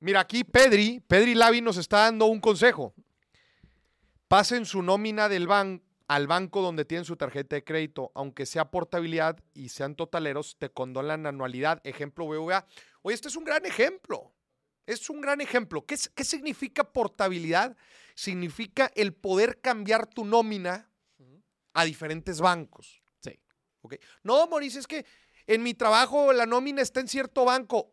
[0.00, 2.94] Mira, aquí Pedri, Pedri Lavi nos está dando un consejo.
[4.26, 8.70] Pasen su nómina del ban al banco donde tienen su tarjeta de crédito, aunque sea
[8.70, 11.80] portabilidad y sean totaleros, te condonan anualidad.
[11.84, 12.66] Ejemplo BVA.
[13.02, 14.32] Oye, este es un gran ejemplo.
[14.88, 15.84] Es un gran ejemplo.
[15.84, 17.76] ¿Qué, significa portabilidad?
[18.14, 20.90] Significa el poder cambiar tu nómina
[21.74, 23.02] a diferentes bancos.
[23.20, 23.38] Sí.
[23.82, 23.96] ¿ok?
[24.22, 25.04] No, Mauricio, es que
[25.46, 27.92] en mi trabajo la nómina está en cierto banco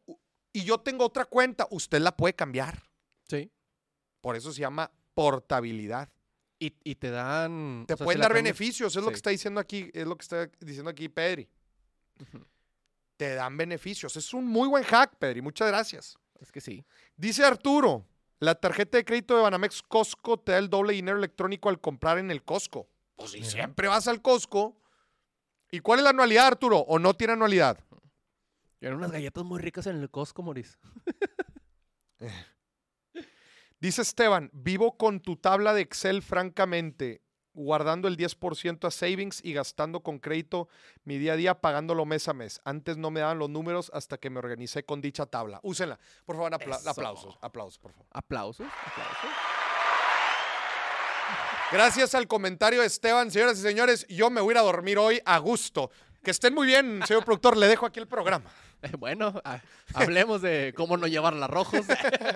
[0.54, 1.68] y yo tengo otra cuenta.
[1.70, 2.82] Usted la puede cambiar.
[3.28, 3.52] Sí.
[4.22, 6.10] Por eso se llama portabilidad.
[6.58, 7.84] Y, y te dan.
[7.88, 10.24] Te o sea, pueden dar beneficios, es lo que está diciendo aquí, es lo que
[10.24, 11.50] está diciendo aquí Pedri.
[13.18, 14.16] Te dan beneficios.
[14.16, 15.42] Es un muy buen hack, Pedri.
[15.42, 16.18] Muchas gracias.
[16.40, 16.86] Es que sí.
[17.16, 18.06] Dice Arturo,
[18.40, 22.18] la tarjeta de crédito de Banamex Costco te da el doble dinero electrónico al comprar
[22.18, 22.88] en el Costco.
[23.16, 23.50] Pues si Mira.
[23.52, 24.82] siempre vas al Costco.
[25.72, 26.80] ¿Y cuál es la anualidad, Arturo?
[26.80, 27.80] ¿O no tiene anualidad?
[28.82, 30.78] Eran unas galletas muy ricas en el Costco, Moris.
[33.80, 37.22] Dice Esteban, vivo con tu tabla de Excel francamente,
[37.56, 40.68] guardando el 10% a savings y gastando con crédito
[41.04, 42.62] mi día a día, pagándolo mes a mes.
[42.66, 45.60] Antes no me daban los números hasta que me organicé con dicha tabla.
[45.64, 45.98] Úsenla.
[46.26, 46.90] Por favor, apla- Eso.
[46.90, 47.38] aplausos.
[47.42, 48.08] Aplausos, por favor.
[48.12, 49.30] Aplausos, aplausos.
[51.72, 54.98] Gracias al comentario de Esteban, señoras y señores, yo me voy a ir a dormir
[54.98, 55.90] hoy a gusto.
[56.24, 58.50] Que estén muy bien, señor productor, le dejo aquí el programa.
[59.00, 59.62] Bueno, ah,
[59.96, 61.84] hablemos de cómo no llevar las rojos.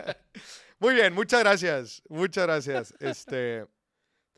[0.80, 2.02] Muy bien, muchas gracias.
[2.10, 2.94] Muchas gracias.
[3.00, 3.68] Este,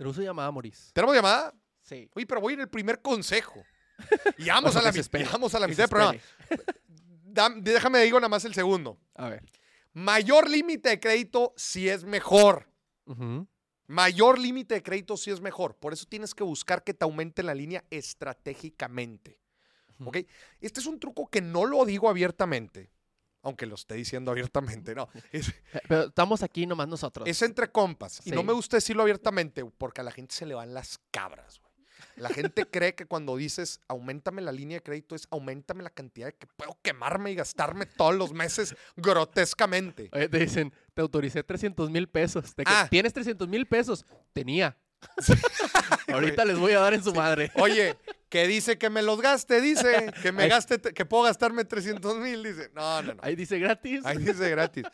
[0.02, 0.90] Tenemos su llamada, Moris.
[0.96, 1.54] ¿Tenemos llamada?
[1.84, 2.10] Sí.
[2.16, 3.64] Uy, pero voy en el primer consejo.
[4.40, 4.92] Y vamos, a, la,
[5.32, 6.20] vamos a la mitad del programa.
[7.58, 8.98] déjame digo nada más el segundo.
[9.14, 9.44] A ver.
[9.94, 12.68] Mayor límite de crédito si es mejor.
[13.86, 15.76] Mayor límite de crédito si es mejor.
[15.76, 19.40] Por eso tienes que buscar que te aumente la línea estratégicamente.
[20.04, 20.18] ¿Ok?
[20.62, 22.90] Este es un truco que no lo digo abiertamente,
[23.42, 25.10] aunque lo esté diciendo abiertamente, no.
[25.32, 25.54] Es,
[25.88, 27.28] Pero estamos aquí nomás nosotros.
[27.28, 28.22] es entre compas.
[28.26, 31.60] Y no me gusta decirlo abiertamente porque a la gente se le van las cabras,
[31.60, 31.72] güey.
[32.16, 36.28] La gente cree que cuando dices aumentame la línea de crédito es aumentame la cantidad
[36.28, 40.10] de que puedo quemarme y gastarme todos los meses grotescamente.
[40.12, 42.54] Oye, te dicen, te autoricé 300 mil pesos.
[42.66, 42.88] Ah.
[42.90, 44.06] tienes 300 mil pesos.
[44.34, 44.78] Tenía.
[46.08, 47.52] Ahorita les voy a dar en su madre.
[47.56, 47.98] Oye,
[48.32, 52.42] que dice que me los gaste, dice, que me gaste, que puedo gastarme 300 mil,
[52.42, 52.72] dice.
[52.74, 53.22] No, no, no.
[53.22, 54.06] Ahí dice gratis.
[54.06, 54.86] Ahí dice gratis.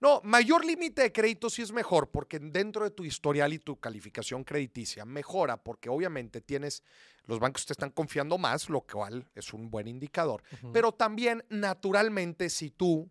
[0.00, 3.80] No, mayor límite de crédito sí es mejor, porque dentro de tu historial y tu
[3.80, 6.82] calificación crediticia mejora, porque obviamente tienes,
[7.24, 10.42] los bancos te están confiando más, lo cual es un buen indicador.
[10.74, 13.10] Pero también, naturalmente, si tú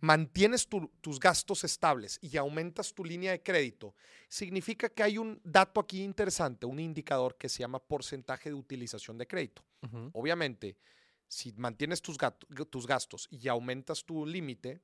[0.00, 3.94] mantienes tu- tus gastos estables y aumentas tu línea de crédito,
[4.28, 9.16] significa que hay un dato aquí interesante, un indicador que se llama porcentaje de utilización
[9.18, 9.64] de crédito.
[10.12, 10.76] Obviamente,
[11.28, 14.80] si mantienes tus, gato- tus gastos y aumentas tu límite,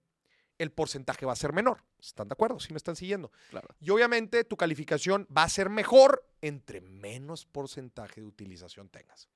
[0.59, 1.83] el porcentaje va a ser menor.
[1.98, 2.61] ¿Están de acuerdo?
[2.61, 3.33] Si me están siguiendo.
[3.51, 3.68] Claro.
[3.81, 9.29] Y obviamente tu calificación va a ser mejor entre menos porcentaje de utilización tengas.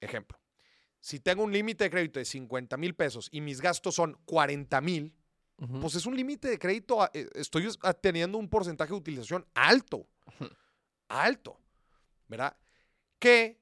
[0.00, 0.38] Ejemplo,
[1.00, 4.80] si tengo un límite de crédito de 50 mil pesos y mis gastos son 40
[4.80, 5.14] mil,
[5.80, 7.68] pues es un límite de crédito, a- eh, estoy
[8.00, 10.06] teniendo un porcentaje de utilización alto,
[11.08, 11.58] alto,
[12.28, 12.56] ¿verdad?
[13.18, 13.60] Que,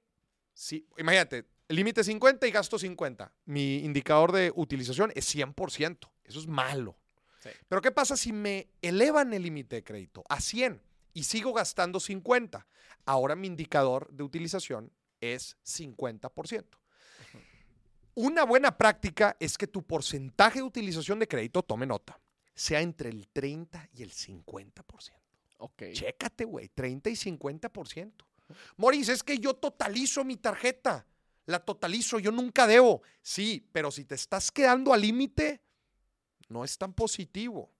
[0.52, 6.38] si, imagínate, límite es 50 y gasto 50, mi indicador de utilización es 100%, eso
[6.40, 6.96] es malo.
[7.40, 7.50] Sí.
[7.68, 12.00] Pero ¿qué pasa si me elevan el límite de crédito a 100 y sigo gastando
[12.00, 12.66] 50?
[13.04, 16.64] Ahora mi indicador de utilización es 50%.
[18.16, 22.18] Una buena práctica es que tu porcentaje de utilización de crédito, tome nota,
[22.54, 25.12] sea entre el 30 y el 50%.
[25.58, 25.82] Ok.
[25.92, 28.12] Chécate, güey, 30 y 50%.
[28.78, 31.06] Moris, es que yo totalizo mi tarjeta.
[31.44, 33.02] La totalizo, yo nunca debo.
[33.20, 35.60] Sí, pero si te estás quedando al límite,
[36.48, 37.70] no es tan positivo.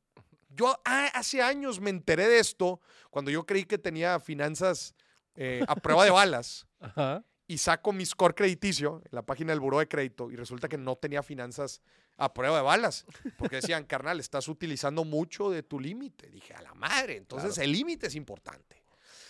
[0.51, 4.95] Yo ah, hace años me enteré de esto cuando yo creí que tenía finanzas
[5.35, 7.25] eh, a prueba de balas Ajá.
[7.49, 10.77] Y saco mi score crediticio en la página del buró de crédito y resulta que
[10.79, 11.81] no tenía finanzas
[12.17, 13.05] a prueba de balas,
[13.39, 16.29] porque decían, carnal, estás utilizando mucho de tu límite.
[16.31, 17.65] Dije, a la madre, entonces Claro.
[17.65, 18.83] el límite es importante.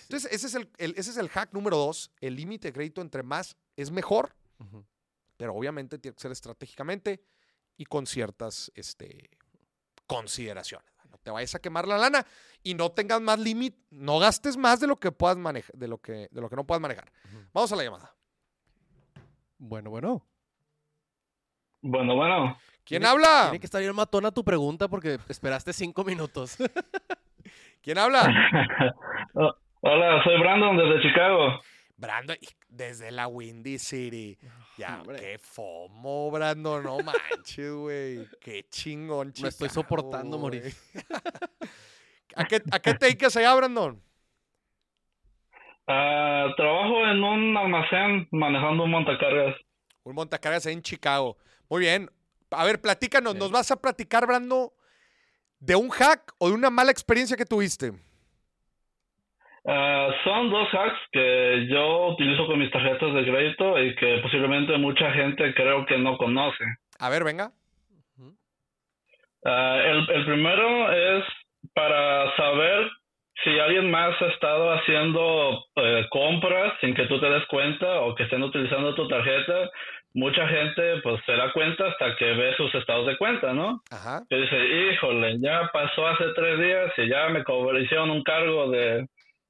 [0.05, 3.01] Entonces, ese es el, el- ese es el hack número dos, el límite de crédito
[3.03, 4.35] entre más es mejor,
[5.37, 7.21] pero obviamente tiene que ser estratégicamente
[7.77, 9.29] y con ciertas este,
[10.07, 10.87] consideraciones.
[11.27, 12.25] No te vayas a quemar la lana
[12.63, 15.99] y no tengas más límite, no gastes más de lo que puedas manejar, de lo
[15.99, 17.11] que, de lo que no puedas manejar.
[17.53, 18.15] Vamos a la llamada.
[19.59, 20.25] Bueno, bueno.
[21.83, 22.57] Bueno, bueno.
[22.85, 23.47] ¿Quién Tiene- habla?
[23.47, 26.57] Tiene que estar bien matona tu pregunta porque esperaste cinco minutos.
[27.83, 28.23] ¿Quién habla?
[29.39, 31.61] Oh, Hola, soy Brandon desde Chicago.
[31.97, 32.37] Brandon,
[32.69, 34.37] desde la Windy City.
[34.77, 35.19] Ya, Hombre.
[35.19, 38.27] qué fomo, Brandon, no manches, güey.
[38.41, 40.61] Qué chingón, Me estoy soportando, güey.
[40.61, 40.75] morir.
[42.37, 44.03] ¿A qué, ¿A qué te dedicas allá, Brandon?
[45.89, 49.55] Ah, trabajo en un almacén manejando un montacargas.
[50.03, 51.37] Un montacargas ahí en Chicago.
[51.69, 52.11] Muy bien.
[52.51, 53.35] A ver, platícanos.
[53.35, 53.41] Bien.
[53.41, 54.69] ¿Nos vas a platicar, Brandon,
[55.61, 57.93] de un hack o de una mala experiencia que tuviste?
[59.69, 64.79] Ah, son dos hacks que yo utilizo con mis tarjetas de crédito y que posiblemente
[64.79, 66.65] mucha gente creo que no conoce.
[67.01, 67.51] A ver, venga.
[69.45, 71.25] Ah, el, el primero es
[71.75, 72.91] para saber
[73.43, 78.15] si alguien más ha estado haciendo eh, compras sin que tú te des cuenta o
[78.15, 79.71] que estén utilizando tu tarjeta.
[80.15, 83.83] Mucha gente pues se da cuenta hasta que ve sus estados de cuenta, ¿no?
[83.91, 84.23] Ajá.
[84.31, 87.45] que dice, híjole, ya pasó hace tres días y ya me
[87.81, 89.07] hicieron un cargo de,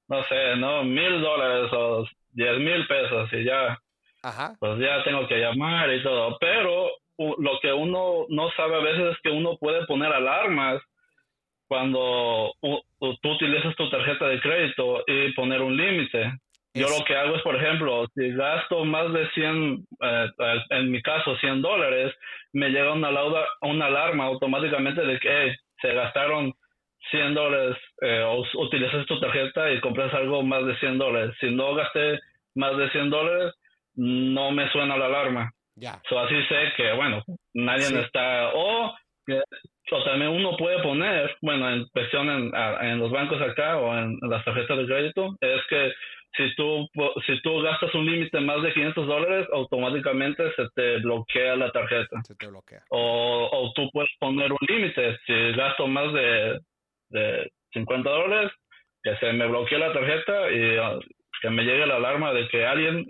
[0.09, 0.85] no sé, ¿no?
[0.85, 3.79] Mil dólares o diez mil pesos y ya,
[4.23, 4.55] Ajá.
[4.61, 6.37] pues ya tengo que llamar y todo.
[6.41, 10.83] Pero lo que uno no sabe a veces es que uno puede poner alarmas
[11.69, 16.33] cuando tú utilizas tu tarjeta de crédito y poner un límite.
[16.75, 20.91] Yo lo que hago es, por ejemplo, si gasto más de 100, eh, eh, en
[20.91, 22.15] mi caso 100 dólares,
[22.53, 26.53] me llega una, lauda- una alarma automáticamente de que "Hey, se gastaron
[27.11, 31.35] 100 dólares eh, o utilizas tu tarjeta y compras algo más de 100 dólares.
[31.41, 32.19] Si no gasté
[32.55, 33.55] más de 100 dólares,
[33.95, 35.51] no me suena la alarma.
[35.77, 36.01] Ya.
[36.09, 37.23] So, así sé que, bueno,
[37.55, 37.97] nadie Sí.
[37.99, 38.51] está...
[38.55, 38.95] O,
[39.93, 44.17] o también uno puede poner, bueno, en cuestión en, en los bancos acá o en,
[44.23, 45.93] las tarjetas de crédito, es que
[46.37, 46.87] si tú,
[47.27, 52.21] si tú gastas un límite más de 500 dólares, automáticamente se te bloquea la tarjeta.
[52.25, 52.83] Se te bloquea.
[52.91, 55.17] O, o tú puedes poner un límite.
[55.27, 56.59] Si gasto más de,
[57.11, 58.53] de 50 dólares,
[59.03, 60.99] que se me bloquee la tarjeta y ah,
[61.43, 63.07] que me llegue la alarma de que alguien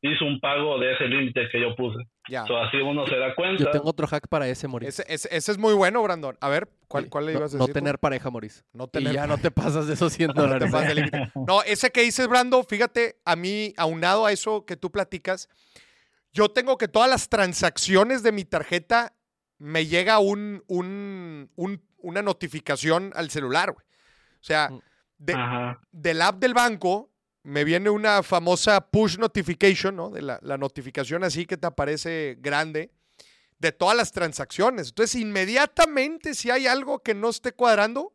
[0.00, 1.98] hizo un pago de ese límite que yo puse.
[2.28, 2.44] Ya.
[2.46, 3.64] So, así uno se da cuenta.
[3.64, 4.88] Yo tengo otro hack para ese, Moris.
[4.90, 6.36] Ese, ese- ese es muy bueno, Brandon.
[6.40, 7.74] A ver, ¿cuál, Sí, cuál le no- ibas a no, decir?
[7.74, 7.80] tú?
[7.80, 8.64] tener pareja, Moris.
[8.72, 10.94] No Y tener ya no te pasas de esos 100 No te dólares.
[10.94, 11.32] límite.
[11.46, 15.48] No, ese que dices, Brando, fíjate, a mí, aunado a eso que tú platicas,
[16.32, 19.14] yo tengo que todas las transacciones de mi tarjeta
[19.58, 23.84] me llega un, un- un- una notificación al celular, güey.
[24.40, 24.80] O sea, Mm.
[25.18, 27.10] de- del app del banco
[27.42, 30.10] me viene una famosa push notification, ¿no?
[30.10, 32.90] De la, la notificación así que te aparece grande.
[33.60, 34.90] de todas las transacciones.
[34.90, 38.14] Entonces, inmediatamente si hay algo que no esté cuadrando,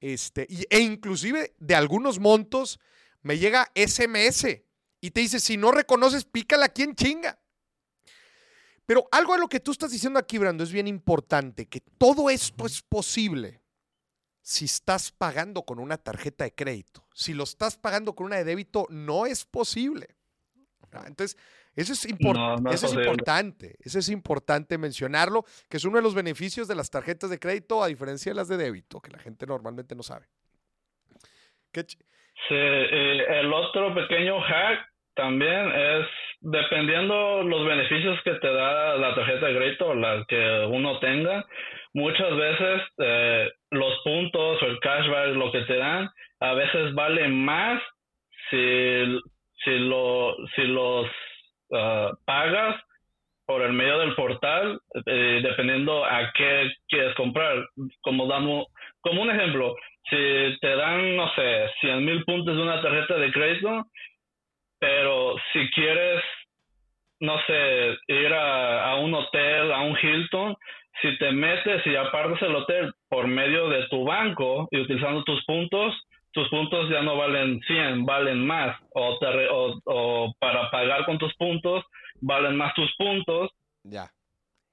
[0.00, 2.80] este, y- e inclusive de algunos montos,
[3.22, 4.64] me llega SMS
[5.00, 7.38] y te dice, si no reconoces, pícala aquí en chinga.
[8.86, 12.28] Pero algo de lo que tú estás diciendo aquí, Brando, es bien importante, que todo
[12.30, 13.60] esto es posible
[14.42, 17.06] si estás pagando con una tarjeta de crédito.
[17.14, 20.16] Si lo estás pagando con una de débito, no es posible.
[20.92, 21.38] Ah, Entonces,
[21.74, 23.76] eso es, impor- No, no es eso es importante.
[23.80, 27.82] Eso es importante mencionarlo, que es uno de los beneficios de las tarjetas de crédito
[27.82, 30.28] a diferencia de las de débito, que la gente normalmente no sabe.
[31.72, 31.86] Qué
[32.48, 36.06] Sí, el otro pequeño hack también es
[36.40, 41.44] dependiendo los beneficios que te da la tarjeta de crédito, la que uno tenga,
[41.94, 47.28] muchas veces eh, los puntos o el cashback, lo que te dan, a veces vale
[47.28, 47.80] más
[48.50, 49.20] si,
[49.64, 51.06] si, lo, si los
[51.72, 52.76] ah, pagas
[53.46, 57.66] por el medio del portal, eh, dependiendo a qué quieres comprar.
[58.02, 58.66] Como, damos,
[59.00, 59.74] como un ejemplo,
[60.08, 63.86] si te dan, no sé, 100 mil puntos de una tarjeta de crédito,
[64.84, 66.22] pero si quieres,
[67.20, 70.54] no sé, ir a, a un hotel, a un Hilton,
[71.00, 75.42] si te metes y apartas el hotel por medio de tu banco y utilizando tus
[75.46, 75.94] puntos,
[76.32, 78.76] tus puntos ya no valen 100, valen más.
[78.94, 81.82] O, te re- o, o para pagar con tus puntos,
[82.20, 83.50] valen más tus puntos
[83.84, 84.06] Ya.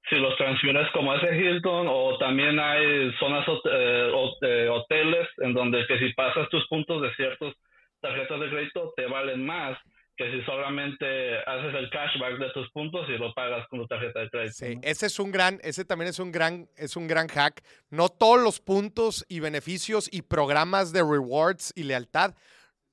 [0.09, 5.85] si los transfieres como ese Hilton o también hay zonas eh, eh, hoteles en donde
[5.87, 7.53] que si pasas tus puntos de ciertas
[8.01, 9.77] tarjetas de crédito te valen más
[10.17, 14.19] que si solamente haces el cashback de tus puntos y lo pagas con tu tarjeta
[14.19, 14.53] de crédito.
[14.53, 14.81] Sí, ¿no?
[14.83, 17.63] ese es un gran, ese también es un gran, es un gran hack.
[17.89, 22.35] No todos los puntos y beneficios y programas de rewards y lealtad,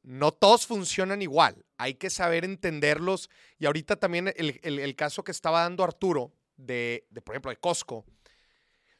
[0.03, 1.65] no todos funcionan igual.
[1.77, 3.29] Hay que saber entenderlos.
[3.59, 7.51] Y ahorita también el, el- el caso que estaba dando Arturo de, de, por ejemplo,
[7.51, 7.97] de Costco.
[7.97, 8.07] O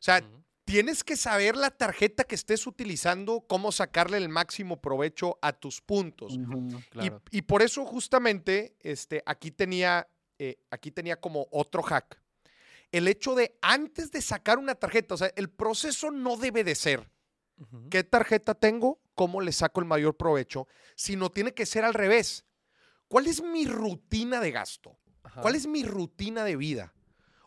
[0.01, 0.23] sea.
[0.69, 5.81] Tienes que saber la tarjeta que estés utilizando, cómo sacarle el máximo provecho a tus
[5.81, 6.35] puntos.
[6.35, 6.39] Y-
[6.91, 7.23] Claro.
[7.31, 10.07] Y, por eso justamente este, aquí, tenía,
[10.39, 12.21] eh, aquí tenía como otro hack.
[12.93, 16.75] El hecho de antes de sacar una tarjeta, o sea, el proceso no debe de
[16.75, 17.11] ser
[17.91, 22.45] qué tarjeta tengo, cómo le saco el mayor provecho, sino tiene que ser al revés.
[23.09, 24.99] ¿Cuál es mi rutina de gasto?
[25.23, 25.41] Ajá.
[25.41, 26.95] ¿Cuál es mi rutina de vida?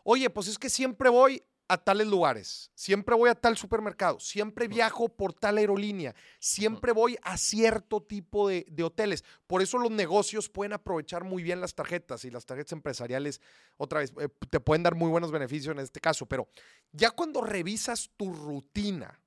[0.04, 4.68] Oye, pues es que siempre voy a tales lugares, siempre voy a tal supermercado, siempre
[4.68, 9.24] viajo por tal aerolínea, siempre voy a cierto tipo de, de hoteles.
[9.46, 13.40] Por eso los negocios pueden aprovechar muy bien las tarjetas y las tarjetas empresariales,
[13.78, 16.46] otra vez, eh, te pueden dar muy buenos beneficios en este caso, pero
[16.92, 19.18] ya cuando revisas tu rutina,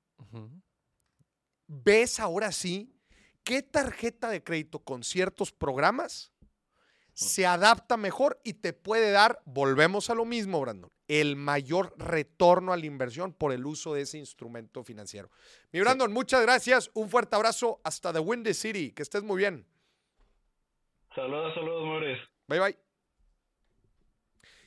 [1.66, 2.94] ves ahora sí
[3.42, 6.32] qué tarjeta de crédito con ciertos programas
[7.16, 12.74] se adapta mejor y te puede dar, volvemos a lo mismo, Brandon, el mayor retorno
[12.74, 15.30] a la inversión por el uso de ese instrumento financiero.
[15.72, 19.66] Mi Brandon, muchas gracias, un fuerte abrazo hasta The Windy City, que estés muy bien.
[21.14, 22.20] Saludos, saludos, Maurice.
[22.48, 22.78] Bye bye.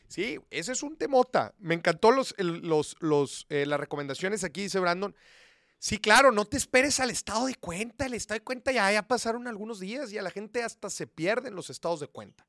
[0.07, 1.53] Sí, ese es un temota.
[1.59, 5.15] Me encantó los, los, los, eh, las recomendaciones aquí, dice Brandon.
[5.81, 8.05] Sí, claro, no te esperes al estado de cuenta.
[8.05, 11.07] El estado de cuenta ya, ya pasaron algunos días y a la gente hasta se
[11.07, 12.45] pierden los estados de cuenta.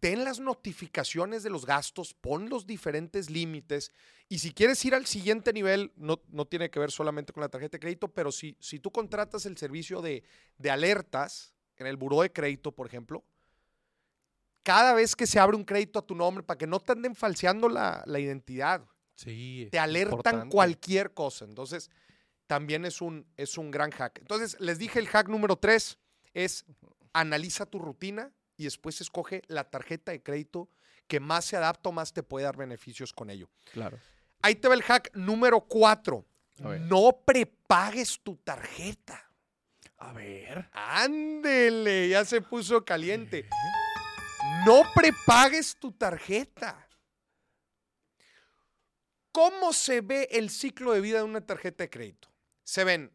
[0.00, 3.92] Ten las notificaciones de los gastos, pon los diferentes límites
[4.30, 7.50] y si quieres ir al siguiente nivel, no, no tiene que ver solamente con la
[7.50, 10.24] tarjeta de crédito, pero si, si tú contratas el servicio de,
[10.56, 13.22] de alertas en el buró de crédito, por ejemplo,
[14.62, 17.14] cada vez que se abre un crédito a tu nombre para que no te anden
[17.14, 19.68] falseando la, la identidad, Sí.
[19.70, 20.48] te alertan importante.
[20.54, 21.44] cualquier cosa.
[21.44, 21.90] Entonces,
[22.50, 24.18] también es un, es un gran hack.
[24.18, 26.00] Entonces, les dije el hack número tres
[26.34, 26.64] es
[27.12, 30.68] analiza tu rutina y después escoge la tarjeta de crédito
[31.06, 33.48] que más se adapta o más te puede dar beneficios con ello.
[33.72, 34.00] Claro.
[34.42, 36.26] Ahí te va el hack número cuatro.
[36.58, 39.30] No prepagues tu tarjeta.
[39.98, 40.68] A ver.
[40.72, 43.48] Ándele, ya se puso caliente.
[44.66, 46.88] No prepagues tu tarjeta.
[49.30, 52.29] ¿Cómo se ve el ciclo de vida de una tarjeta de crédito?
[52.70, 53.10] Se ven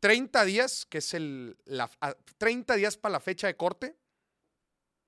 [0.00, 3.96] 30 días, que es el la, a- 30 días para la fecha de corte.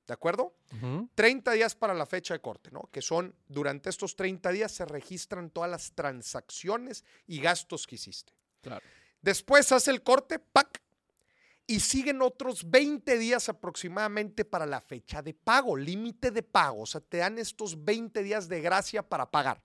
[0.06, 0.54] ¿De acuerdo?
[0.76, 1.08] Ujú.
[1.16, 2.88] 30 días para la fecha de corte, ¿no?
[2.92, 8.32] Que son, durante estos 30 días se registran todas las transacciones y gastos que hiciste.
[8.60, 8.86] Claro.
[9.22, 10.80] Después hace el corte, ¡pac!
[11.66, 16.82] Y siguen otros 20 días aproximadamente para la fecha de pago, límite de pago.
[16.82, 19.60] O sea, te dan estos 20 días de gracia para pagar.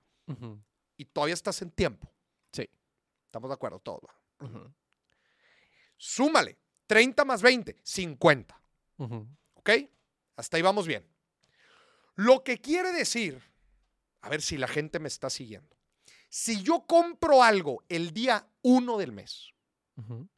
[0.97, 2.11] Y todavía estás en tiempo.
[3.36, 3.80] ¿Estamos de acuerdo?
[3.82, 4.02] Todos.
[4.06, 4.46] ¿va?
[4.48, 4.74] Ujú.
[5.98, 6.58] Súmale.
[6.88, 8.62] 30 más 20, 50.
[8.96, 9.28] Ujú.
[9.56, 9.72] ¿Ok?
[10.38, 11.06] Hasta ahí vamos bien.
[12.16, 13.44] Lo que quiere decir,
[14.22, 15.76] a ver si la gente me está siguiendo.
[16.30, 19.50] Si yo compro algo el día 1 del mes,
[19.98, 20.30] Ujú.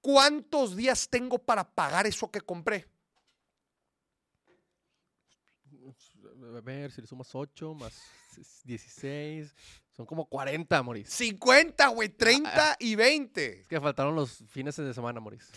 [0.00, 2.88] ¿cuántos días tengo para pagar eso que compré?
[6.56, 7.94] A ver, si le sumas 8 más
[8.64, 9.54] 16,
[9.90, 11.08] son como 40, Moris.
[11.08, 13.60] 50, güey, 30 y 20.
[13.60, 15.50] Es que faltaron los fines de semana, Moris.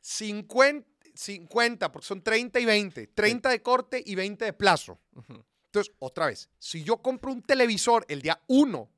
[0.00, 3.06] 50, 50, porque son 30 y 20.
[3.08, 4.98] 30 de corte y 20 de plazo.
[5.14, 5.44] Ujú.
[5.66, 8.90] Entonces, otra vez, si yo compro un televisor el día 1,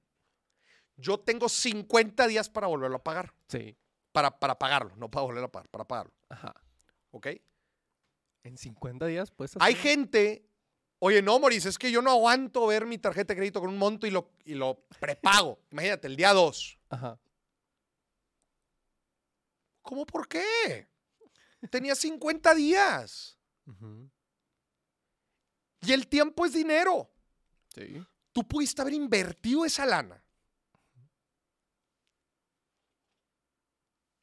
[0.97, 3.35] yo tengo 50 días para volverlo a pagar.
[3.49, 3.77] Sí.
[4.13, 6.13] Para, para pagarlo, no para volverlo a pagar, para pagarlo.
[6.29, 6.55] Ajá.
[7.11, 7.29] ¿Ok?
[8.43, 10.48] En 50 días puedes Hay gente,
[11.01, 13.79] oye, no, Moris, es que yo no aguanto ver mi tarjeta de crédito con un
[13.79, 15.61] monto y lo, y lo prepago.
[15.71, 16.79] Imagínate, el día 2.
[16.91, 17.19] Ajá.
[19.83, 20.89] ¿Cómo por qué?
[21.71, 23.39] Tenía 50 días.
[25.81, 27.11] Y el tiempo es dinero.
[27.75, 28.05] Sí.
[28.33, 30.23] Tú pudiste haber invertido esa lana.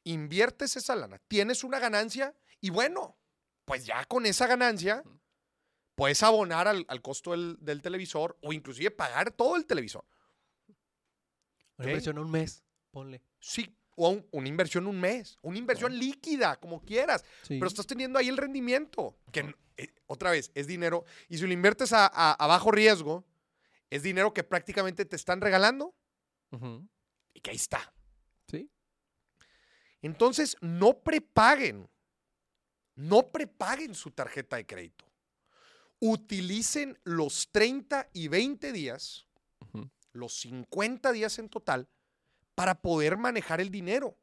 [0.04, 3.18] Inviertes esa lana, tienes una ganancia y bueno,
[3.64, 5.02] pues ya con esa ganancia
[5.96, 10.04] puedes abonar al, al costo del, del televisor o inclusive pagar todo el televisor.
[11.78, 13.22] Una inversión a un mes, ponle.
[13.40, 17.58] Sí, o un- una inversión un mes, una inversión líquida, como quieras, Sí.
[17.58, 21.52] pero estás teniendo ahí el rendimiento, que eh, otra vez es dinero, y si lo
[21.52, 23.24] inviertes a, a- a bajo riesgo,
[23.90, 25.94] es dinero que prácticamente te están regalando
[27.34, 27.92] y que ahí está.
[28.48, 28.70] Sí.
[30.02, 31.88] Entonces, no prepaguen,
[32.94, 35.04] no prepaguen su tarjeta de crédito.
[36.00, 39.26] Utilicen los 30 y 20 días,
[40.12, 41.88] los 50 días en total,
[42.54, 44.18] para poder manejar el dinero.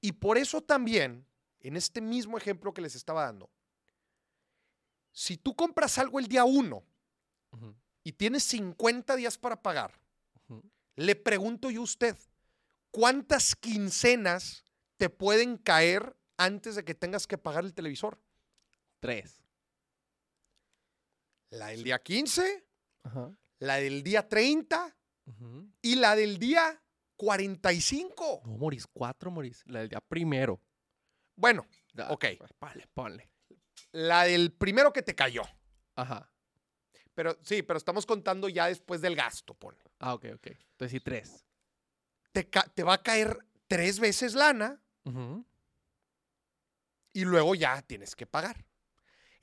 [0.00, 1.26] Y por eso también,
[1.60, 3.50] en este mismo ejemplo que les estaba dando,
[5.12, 6.82] si tú compras algo el día 1
[7.52, 7.74] Ujú.
[8.02, 9.92] y tienes 50 días para pagar,
[10.96, 12.16] le pregunto yo a usted,
[12.90, 14.64] ¿cuántas quincenas
[14.96, 18.20] te pueden caer antes de que tengas que pagar el televisor?
[19.00, 19.43] Tres.
[21.54, 22.64] La del día 15,
[23.04, 23.30] Ajá.
[23.58, 24.96] la del día 30
[25.26, 25.70] Ujú.
[25.82, 26.82] y la del día
[27.16, 28.42] 45.
[28.44, 29.62] No, Moris, cuatro, Moris.
[29.66, 30.60] La del día primero.
[31.36, 32.24] Bueno, Ya, Ok.
[32.38, 33.30] pues, Ponle, ponle.
[33.92, 35.42] la del primero que te cayó.
[35.94, 36.28] Ajá.
[37.14, 39.78] Pero sí, pero estamos contando ya después del gasto, pone.
[40.00, 40.46] Ah, ok, ok.
[40.48, 41.44] Entonces sí, tres.
[42.32, 45.46] Te, ca- te va a caer tres veces lana Ujú.
[47.12, 48.64] y luego ya tienes que pagar.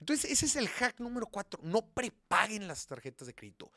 [0.02, 1.62] Entonces, ese es el hack número cuatro.
[1.64, 3.72] No prepaguen las tarjetas de crédito.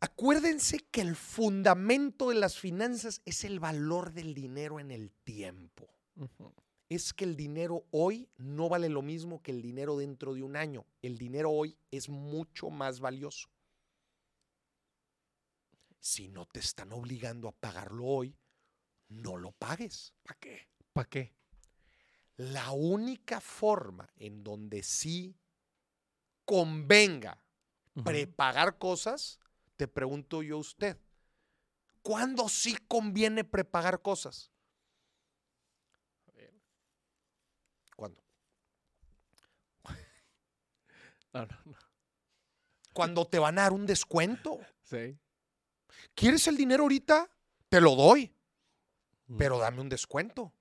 [0.00, 5.88] Acuérdense que el fundamento de las finanzas es el valor del dinero en el tiempo.
[6.88, 10.56] Es que el dinero hoy no vale lo mismo que el dinero dentro de un
[10.56, 10.86] año.
[11.02, 13.50] El dinero hoy es mucho más valioso.
[16.00, 18.34] Si no te están obligando a pagarlo hoy,
[19.08, 20.14] no lo pagues.
[20.22, 20.68] ¿Para qué?
[20.94, 21.35] ¿Para qué?
[22.36, 25.34] La única forma en donde sí
[26.44, 27.38] convenga
[28.04, 29.38] prepagar cosas,
[29.76, 30.98] te pregunto yo a usted,
[32.02, 34.50] ¿cuándo sí conviene prepagar cosas?
[36.28, 36.54] A ver.
[37.96, 38.22] ¿Cuándo?
[41.32, 41.76] No, no, no.
[42.94, 44.58] Cuando te van a dar un descuento.
[44.84, 45.18] Sí.
[46.14, 47.28] ¿Quieres el dinero ahorita?
[47.68, 48.32] Te lo doy,
[49.28, 49.36] Mm.
[49.38, 50.52] pero dame un descuento.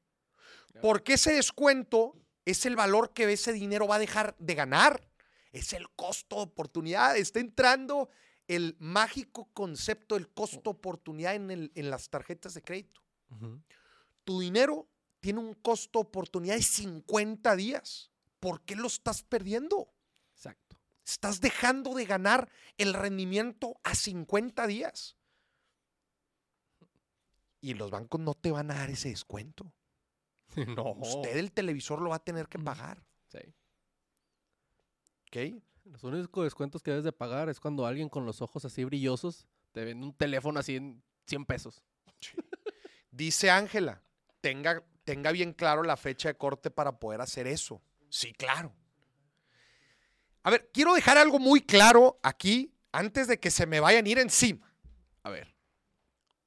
[0.81, 2.15] Porque ese descuento
[2.45, 5.09] es el valor que ese dinero va a dejar de ganar.
[5.51, 7.15] Es el costo de oportunidad.
[7.17, 8.09] Está entrando
[8.47, 13.01] el mágico concepto del costo de oportunidad en, el- en las tarjetas de crédito.
[14.23, 14.87] Tu dinero
[15.19, 18.11] tiene un costo de oportunidad de 50 días.
[18.39, 19.91] ¿Por qué lo estás perdiendo?
[20.35, 20.77] Exacto.
[21.05, 25.15] Estás dejando de ganar el rendimiento a 50 días.
[27.61, 29.71] Y los bancos no te van a dar ese descuento.
[30.75, 30.93] no.
[30.93, 33.03] Usted el televisor lo va a tener que pagar.
[33.27, 33.39] Sí.
[35.27, 35.63] ¿Ok?
[35.85, 39.45] Los únicos descuentos que debes de pagar es cuando alguien con los ojos así brillosos
[39.71, 41.83] te vende un teléfono así en 100 pesos.
[43.11, 44.01] Dice Ángela,
[44.41, 47.81] tenga, tenga bien claro la fecha de corte para poder hacer eso.
[48.09, 48.73] Sí, claro.
[50.43, 54.09] A ver, quiero dejar algo muy claro aquí antes de que se me vayan a
[54.09, 54.73] ir encima.
[55.23, 55.55] A ver.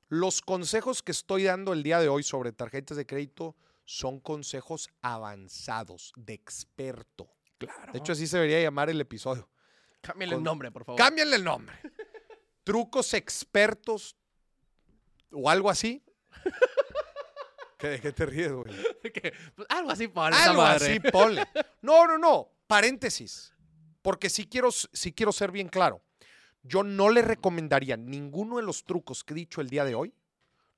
[0.09, 3.56] Los consejos que estoy dando el día de hoy sobre tarjetas de crédito
[3.89, 7.26] son consejos avanzados, de experto.
[7.57, 7.91] Claro.
[7.91, 9.49] De hecho, así se debería llamar el episodio.
[10.03, 10.99] cámbiale el nombre, por favor.
[10.99, 11.74] Cámbianle el nombre.
[12.64, 14.14] Trucos expertos
[15.32, 16.05] o algo así.
[17.78, 18.74] ¿Qué, ¿De qué te ríes, güey?
[19.57, 20.86] Pues, algo así esa Algo madre.
[20.86, 21.49] así, ponle.
[21.80, 22.51] No, no, no.
[22.66, 23.55] Paréntesis.
[24.03, 26.03] Porque sí quiero, sí quiero ser bien claro.
[26.62, 30.14] Yo no le recomendaría ninguno de los trucos que he dicho el día de hoy.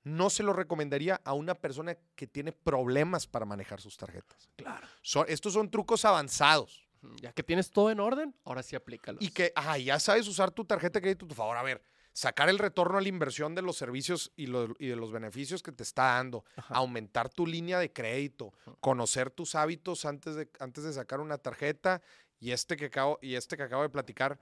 [0.02, 4.48] No se lo recomendaría a una persona que tiene problemas para manejar sus tarjetas.
[4.56, 4.86] Claro.
[5.28, 6.88] Estos son trucos avanzados.
[7.22, 9.22] Ya que tienes todo en orden, ahora sí aplícalos.
[9.22, 11.56] Y que, ah, ya sabes usar tu tarjeta de crédito a tu favor.
[11.56, 11.82] A ver,
[12.12, 15.82] sacar el retorno a la inversión de los servicios y, de los beneficios que te
[15.82, 16.74] está dando, Ajá.
[16.74, 22.02] aumentar tu línea de crédito, conocer tus hábitos antes de, antes de sacar una tarjeta
[22.38, 24.38] y este que acabo, y este que acabo de platicar,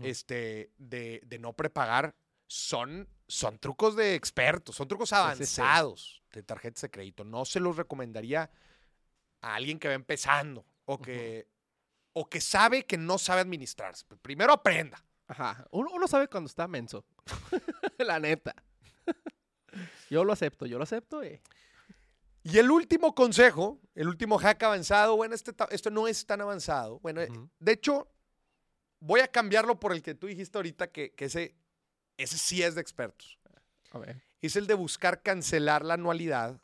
[0.00, 2.14] este, de, de no prepagar,
[2.52, 7.24] son, son trucos de expertos, son trucos avanzados de tarjetas de crédito.
[7.24, 8.50] No se los recomendaría
[9.40, 11.48] a alguien que va empezando o que,
[12.12, 14.04] o que sabe que no sabe administrarse.
[14.20, 15.02] Primero aprenda.
[15.28, 15.66] Ajá.
[15.70, 17.06] Uno, uno sabe cuando está menso.
[17.98, 18.54] La neta.
[20.10, 21.22] yo lo acepto, yo lo acepto.
[21.22, 21.40] eh.
[22.42, 26.98] Y el último consejo, el último hack avanzado, bueno, este, esto no es tan avanzado.
[27.00, 27.22] Bueno,
[27.58, 28.12] de hecho,
[29.00, 31.61] voy a cambiarlo por el que tú dijiste ahorita, que, que ese,
[32.16, 33.38] ese sí es de expertos.
[33.90, 34.22] A ver.
[34.40, 36.60] Es el de buscar cancelar la anualidad,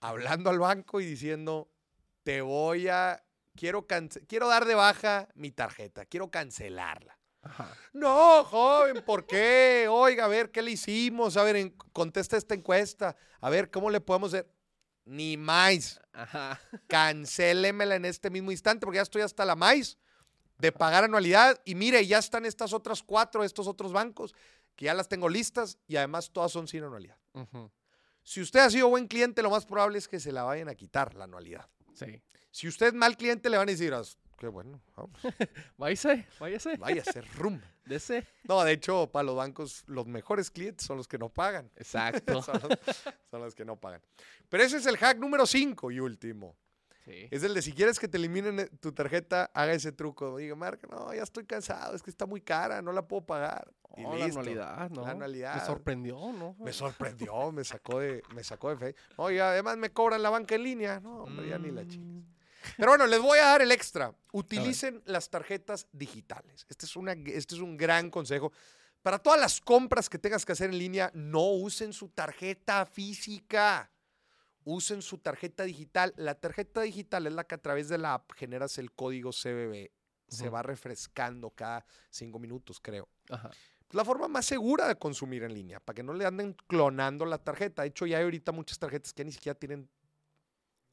[0.00, 1.70] hablando al banco y diciendo,
[2.22, 3.24] te voy a,
[3.54, 3.86] quiero,
[4.26, 7.18] quiero dar de baja mi tarjeta, quiero cancelarla.
[7.42, 7.72] Ajá.
[7.92, 9.86] No, joven, ¿por qué?
[9.88, 11.36] Oiga, a ver, ¿qué le hicimos?
[11.36, 13.16] A ver, en- contesta esta encuesta.
[13.40, 14.50] A ver, ¿cómo le podemos hacer?
[15.04, 16.00] Ni más.
[16.12, 16.60] Ajá.
[16.88, 19.96] Cancélemela en este mismo instante porque ya estoy hasta la maíz
[20.58, 21.60] de pagar anualidad.
[21.64, 24.34] Y mire, ya están estas otras cuatro, estos otros bancos,
[24.76, 27.16] que ya las tengo listas y además todas son sin anualidad.
[28.22, 30.74] Si usted ha sido buen cliente, lo más probable es que se la vayan a
[30.74, 31.68] quitar la anualidad.
[31.94, 32.22] Sí.
[32.50, 34.02] Si usted es mal cliente, le van a decir, "Ah,
[34.38, 35.12] qué bueno, vamos,
[35.78, 37.12] Váyase, váyase.
[37.12, 37.60] ser rum.
[37.86, 38.26] Dese.
[38.44, 41.70] No, de hecho, para los bancos, los mejores clientes son los que no pagan.
[41.76, 42.42] Exacto.
[42.42, 42.78] son, los,
[43.30, 44.02] son los que no pagan.
[44.48, 46.56] Pero ese es el hack número 5 y último.
[47.04, 47.28] Sí.
[47.30, 50.36] Es el de si quieres que te eliminen eh, tu tarjeta, haga ese truco.
[50.36, 53.72] Diga, marca, no, ya estoy cansado, es que está muy cara, no la puedo pagar.
[53.96, 55.02] Y Oh, la anualidad, ¿no?
[55.02, 55.54] La anualidad.
[55.54, 56.54] Me sorprendió, ¿no?
[56.58, 58.94] Me sorprendió, me sacó de, me sacó de fe.
[59.16, 61.00] Oye, además me cobran la banca en línea.
[61.00, 62.04] No, hombre, ya ni la chica.
[62.04, 62.24] Mm,
[62.76, 64.12] Pero bueno, les voy a dar el extra.
[64.32, 66.66] Utilicen las tarjetas digitales.
[66.68, 68.52] Este es, una, este es un gran consejo.
[69.02, 73.90] Para todas las compras que tengas que hacer en línea, no usen su tarjeta física.
[74.64, 76.12] Usen su tarjeta digital.
[76.16, 79.90] La tarjeta digital es la que a través de la app generas el código CBB.
[80.28, 80.54] Se Ujú.
[80.54, 83.08] va refrescando cada cinco minutos, creo.
[83.30, 83.48] Ajá.
[83.88, 87.24] Es la forma más segura de consumir en línea, para que no le anden clonando
[87.24, 87.82] la tarjeta.
[87.82, 89.88] De hecho, ya hay ahorita muchas tarjetas que ya ni siquiera tienen.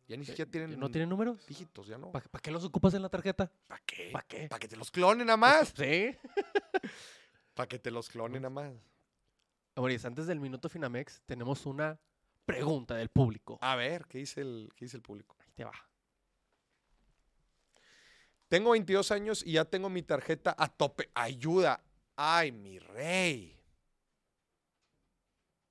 [0.08, 0.80] Ya ni siquiera tienen.
[0.80, 1.46] ¿No tiene números?
[1.48, 2.12] dígitos, ya no.
[2.12, 3.52] ¿Para qué los ocupas en la tarjeta?
[3.68, 4.10] ¿Para qué?
[4.12, 4.48] ¿Pa' qué?
[4.48, 5.74] Para que te los clonen nada más.
[5.78, 6.16] Sí.
[7.54, 8.74] Para que te los clonen nada más.
[9.76, 12.00] Maurice, antes del minuto Finamex, tenemos una
[12.46, 13.58] pregunta del público.
[13.62, 15.36] A ver, ¿qué dice el, qué dice el público?
[15.40, 15.74] Ahí te va.
[18.48, 21.10] Tengo 22 años y ya tengo mi tarjeta a tope.
[21.16, 21.84] Ayuda.
[22.16, 23.60] Ay, mi rey.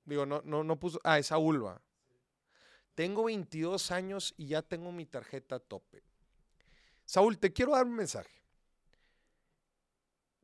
[0.05, 0.99] Digo, no, no, no puso.
[1.03, 1.81] Ah, Saúl, va.
[2.95, 6.03] Tengo 22 años y ya tengo mi tarjeta a tope.
[7.05, 8.43] Saúl, te quiero dar un mensaje.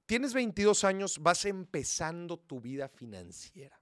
[0.06, 3.80] Tienes 22 años, vas empezando tu vida financiera.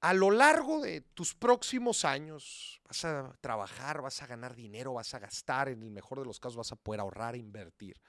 [0.00, 5.12] A lo largo de tus próximos años vas a trabajar, vas a ganar dinero, vas
[5.12, 8.00] a gastar, en el mejor de los casos vas a poder ahorrar e invertir.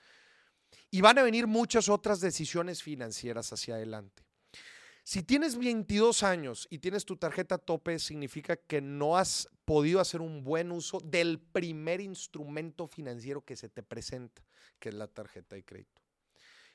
[0.91, 4.23] Y van a venir muchas otras decisiones financieras hacia adelante.
[5.03, 10.21] Si tienes 22 años y tienes tu tarjeta tope, significa que no has podido hacer
[10.21, 14.43] un buen uso del primer instrumento financiero que se te presenta,
[14.79, 16.01] que es la tarjeta de crédito.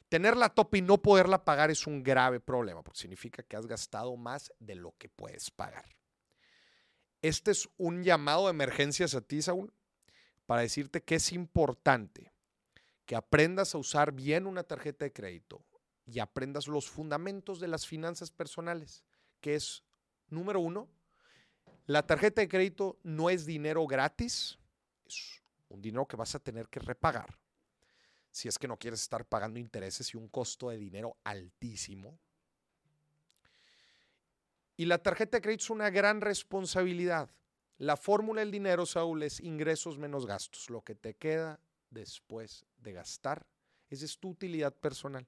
[0.08, 3.66] Tenerla a tope y no poderla pagar es un grave problema, porque significa que has
[3.66, 5.86] gastado más de lo que puedes pagar.
[7.22, 9.72] Este es un llamado de emergencias a ti, Saúl,
[10.46, 12.33] para decirte que es importante
[13.06, 15.64] que aprendas a usar bien una tarjeta de crédito
[16.06, 19.04] y aprendas los fundamentos de las finanzas personales,
[19.40, 19.82] que es,
[20.28, 20.88] número uno,
[21.86, 24.58] la tarjeta de crédito no es dinero gratis,
[25.06, 27.38] es un dinero que vas a tener que repagar
[28.34, 32.18] si es que no quieres estar pagando intereses y un costo de dinero altísimo.
[34.76, 37.30] Y la tarjeta de crédito es una gran responsabilidad.
[37.78, 40.68] La fórmula del dinero, Saúl, es ingresos menos gastos.
[40.68, 41.60] Lo que te queda
[41.94, 43.46] después de gastar,
[43.90, 45.26] esa es tu utilidad personal.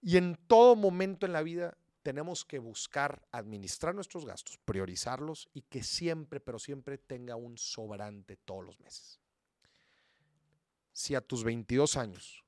[0.00, 5.62] Y en todo momento en la vida tenemos que buscar administrar nuestros gastos, priorizarlos y
[5.62, 9.20] que siempre, pero siempre tenga un sobrante todos los meses.
[10.92, 12.44] Si a tus 22 años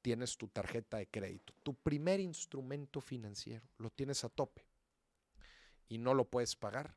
[0.00, 4.64] tienes tu tarjeta de crédito, tu primer instrumento financiero, lo tienes a tope
[5.86, 6.96] y no lo puedes pagar,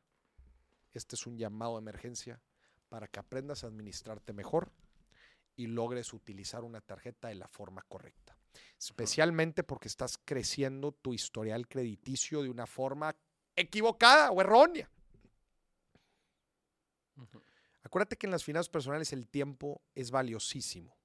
[0.94, 2.42] este es un llamado de emergencia
[2.88, 4.72] para que aprendas a administrarte mejor
[5.56, 8.38] y logres utilizar una tarjeta de la forma correcta.
[8.78, 13.16] especialmente porque estás creciendo tu historial crediticio de una forma
[13.56, 14.90] equivocada o errónea.
[17.84, 20.98] Acuérdate que en las finanzas personales el tiempo es valiosísimo.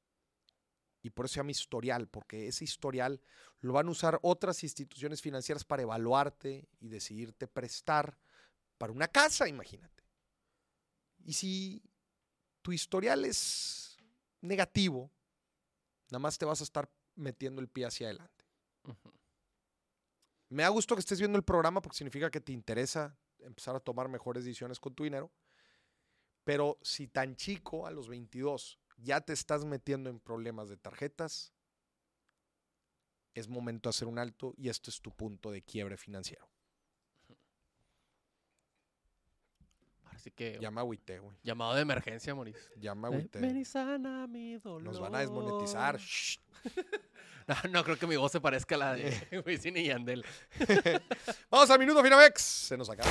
[1.02, 3.20] Y por eso se llama historial, porque ese historial
[3.60, 8.18] lo van a usar otras instituciones financieras para evaluarte y decidirte prestar
[8.76, 10.02] para una casa, imagínate.
[11.24, 11.82] Y si
[12.62, 13.85] tu historial es
[14.46, 15.10] negativo,
[16.10, 18.44] nada más te vas a estar metiendo el pie hacia adelante.
[20.48, 23.80] Me da gusto que estés viendo el programa porque significa que te interesa empezar a
[23.80, 25.32] tomar mejores decisiones con tu dinero.
[26.44, 31.52] Pero si tan chico, a los 22, ya te estás metiendo en problemas de tarjetas,
[33.34, 36.48] es momento de hacer un alto y este es tu punto de quiebre financiero.
[40.16, 41.36] Ahora sí que me agüité, güey.
[41.42, 42.56] llamado de emergencia, Moris.
[42.80, 43.38] Eh, agüité.
[43.38, 44.82] ven y sana mi dolor.
[44.82, 45.98] Nos van a desmonetizar.
[45.98, 46.38] Shh.
[47.48, 49.12] No, no creo que mi voz se parezca a la de
[49.46, 50.24] Wisin y Yandel.
[51.48, 52.42] Vamos al minuto Finamex.
[52.42, 53.08] Se nos acaba.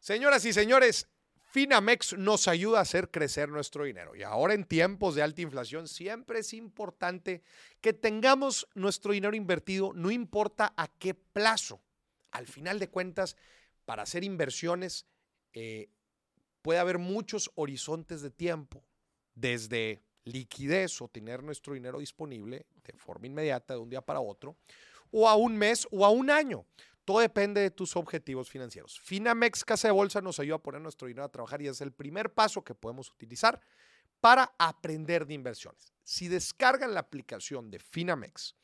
[0.00, 1.06] Señoras y señores,
[1.50, 4.16] Finamex nos ayuda a hacer crecer nuestro dinero.
[4.16, 7.42] Y ahora en tiempos de alta inflación siempre es importante
[7.80, 11.80] que tengamos nuestro dinero invertido, no importa a qué plazo.
[12.30, 13.36] Al final de cuentas,
[13.84, 15.06] para hacer inversiones
[15.52, 15.90] eh,
[16.62, 18.84] puede haber muchos horizontes de tiempo,
[19.34, 24.56] desde liquidez o tener nuestro dinero disponible de forma inmediata de un día para otro,
[25.10, 26.66] o a un mes o a un año.
[27.04, 29.00] Todo depende de tus objetivos financieros.
[29.00, 31.92] Finamex Casa de Bolsa nos ayuda a poner nuestro dinero a trabajar y es el
[31.92, 33.60] primer paso que podemos utilizar
[34.20, 35.94] para aprender de inversiones.
[36.04, 38.54] Si descargan la aplicación de Finamex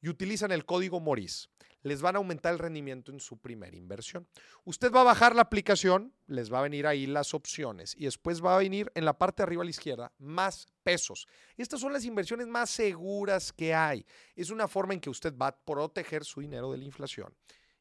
[0.00, 1.48] y utilizan el código MORIS,
[1.82, 4.26] les van a aumentar el rendimiento en su primera inversión.
[4.64, 8.42] Usted va a bajar la aplicación, les va a venir ahí las opciones y después
[8.44, 11.26] va a venir en la parte de arriba a la izquierda más pesos.
[11.56, 14.06] Estas son las inversiones más seguras que hay.
[14.36, 17.34] Es una forma en que usted va a proteger su dinero de la inflación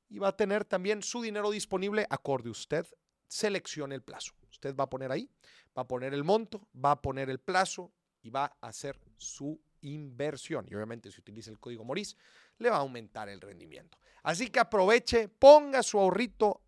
[0.09, 2.85] y va a tener también su dinero disponible acorde usted
[3.27, 4.33] seleccione el plazo.
[4.51, 5.29] Usted va a poner ahí,
[5.77, 9.59] va a poner el monto, va a poner el plazo y va a hacer su
[9.81, 10.67] inversión.
[10.69, 12.17] Y obviamente si utiliza el código MORIS,
[12.61, 13.97] le va a aumentar el rendimiento.
[14.23, 16.61] Así que aproveche, ponga su ahorrito,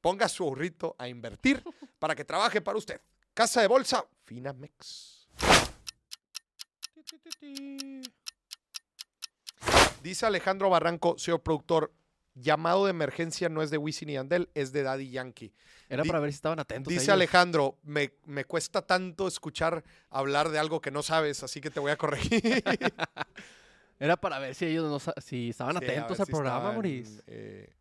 [0.00, 1.62] ponga su ahorrito a invertir
[1.98, 3.00] para que trabaje para usted.
[3.32, 5.28] Casa de bolsa, Finamex.
[10.02, 11.92] Dice Alejandro Barranco, señor productor,
[12.34, 15.52] llamado de emergencia no es de Wisin y Andel, es de Daddy Yankee.
[15.88, 16.90] Era Di- para ver si estaban atentos.
[16.90, 17.14] Dice ellos.
[17.14, 21.80] Alejandro, me, me cuesta tanto escuchar hablar de algo que no sabes, así que te
[21.80, 22.40] voy a corregir.
[23.98, 27.22] Era para ver si ellos no si estaban Sí, atentos al si programa, estaban, Moris.
[27.26, 27.74] eh,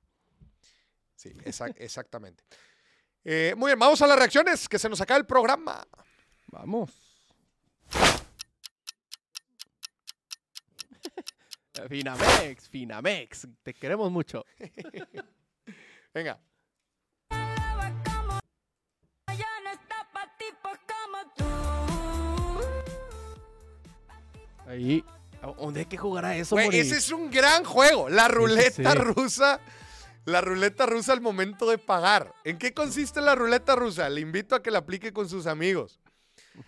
[1.16, 2.44] sí, exac- exactamente.
[3.24, 5.86] Eh, muy bien, vamos a las reacciones, que se nos acaba el programa.
[6.48, 6.92] Vamos.
[11.90, 14.46] Finamex, Finamex, te queremos mucho.
[16.14, 16.40] Venga.
[21.36, 21.44] tú.
[24.68, 28.10] Ahí, ¿a ¿dónde hay que jugar a eso, Güey, ese es un gran juego.
[28.10, 28.98] La ruleta sí.
[29.00, 29.60] rusa.
[30.26, 32.34] La ruleta rusa al momento de pagar.
[32.44, 34.10] ¿En qué consiste la ruleta rusa?
[34.10, 36.00] Le invito a que la aplique con sus amigos.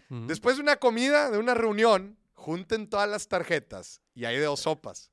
[0.10, 4.62] Después de una comida, de una reunión, junten todas las tarjetas y hay de dos
[4.62, 5.12] sopas.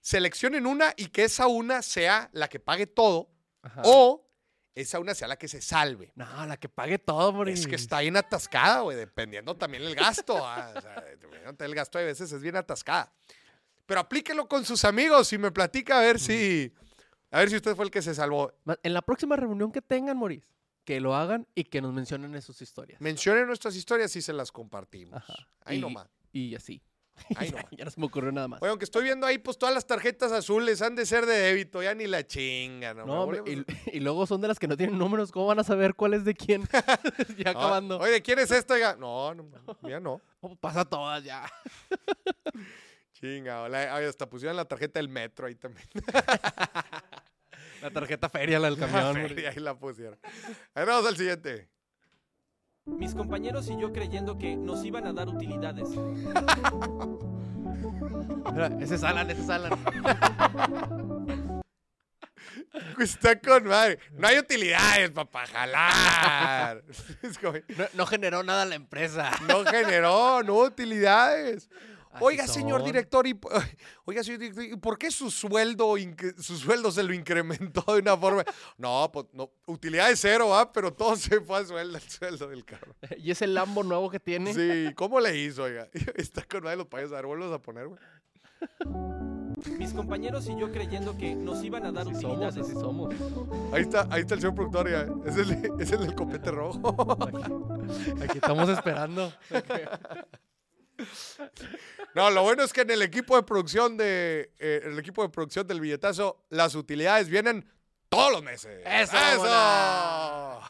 [0.00, 3.30] Seleccionen una y que esa una sea la que pague todo
[3.62, 3.82] Ajá.
[3.84, 4.28] o
[4.74, 6.12] esa una sea la que se salve.
[6.14, 7.60] No, la que pague todo, Moris.
[7.60, 10.38] Es que está bien atascada, güey, dependiendo también el gasto.
[10.38, 13.12] ah, o sea, dependiendo el gasto a veces es bien atascada.
[13.86, 16.72] Pero aplíquelo con sus amigos y me platica a ver si
[17.32, 18.52] a ver si usted fue el que se salvó.
[18.82, 20.44] En la próxima reunión que tengan, Moris,
[20.84, 23.00] que lo hagan y que nos mencionen en sus historias.
[23.00, 25.16] Mencionen nuestras historias y se las compartimos.
[25.16, 25.48] Ajá.
[25.64, 26.08] Ahí y, nomás.
[26.30, 26.82] Y así.
[27.30, 27.64] Ya, nomás.
[27.70, 28.62] ya no se me ocurrió nada más.
[28.62, 31.82] Oye, aunque estoy viendo ahí, pues todas las tarjetas azules han de ser de débito,
[31.82, 33.06] ya ni la chinga, ¿no?
[33.06, 35.30] no, hombre, y, y luego son de las que no tienen números.
[35.32, 36.62] ¿Cómo van a saber cuál es de quién?
[37.38, 37.98] ya No, acabando.
[37.98, 38.74] Oye, ¿de quién es esta?
[38.74, 39.44] Oiga, No, no,
[39.88, 40.20] ya no.
[40.40, 41.44] Oh, pasa todas ya.
[43.12, 45.86] Chinga, hola, ay, hasta pusieron la tarjeta del metro ahí también.
[47.80, 49.28] La tarjeta feria, la del La camión.
[49.28, 50.18] feria, ahí la pusieron.
[50.74, 51.68] Ahí vamos al siguiente.
[52.84, 55.88] Mis compañeros y yo creyendo que nos iban a dar utilidades.
[58.52, 59.72] Mira, ese es Alan, ese es Alan.
[62.98, 64.00] Está con madre.
[64.12, 66.82] No hay utilidades, papá, jalar.
[67.40, 69.30] No, no generó nada la empresa.
[69.46, 71.70] no generó, no utilidades.
[72.12, 73.38] Así Oiga, señor director, y,
[74.04, 78.00] oiga, señor director, ¿y por qué su sueldo, inc- su sueldo se lo incrementó de
[78.00, 78.44] una forma?
[78.76, 80.70] No, pues no, utilidad de cero, ¿ah?
[80.72, 82.94] Pero todo se fue al sueldo, al sueldo del carro.
[83.16, 84.52] Y ese Lambo nuevo que tiene.
[84.52, 85.88] Sí, ¿cómo le hizo, oiga?
[86.16, 87.12] Está con madre los payasos.
[87.12, 88.00] A ver, vuelvos a poner, güey.
[89.78, 92.58] Mis compañeros y yo creyendo que nos iban a dar somos, utilidades.
[92.58, 93.14] así somos.
[93.72, 95.06] Ahí está, ahí está el señor productor, ya.
[95.24, 97.16] Es el, es el del copete rojo.
[98.22, 99.32] Aquí estamos esperando.
[102.14, 105.28] No, lo bueno es que en el equipo de producción de eh, el equipo de
[105.28, 107.68] producción del billetazo, las utilidades vienen
[108.08, 108.82] todos los meses.
[108.84, 109.16] ¡Eso,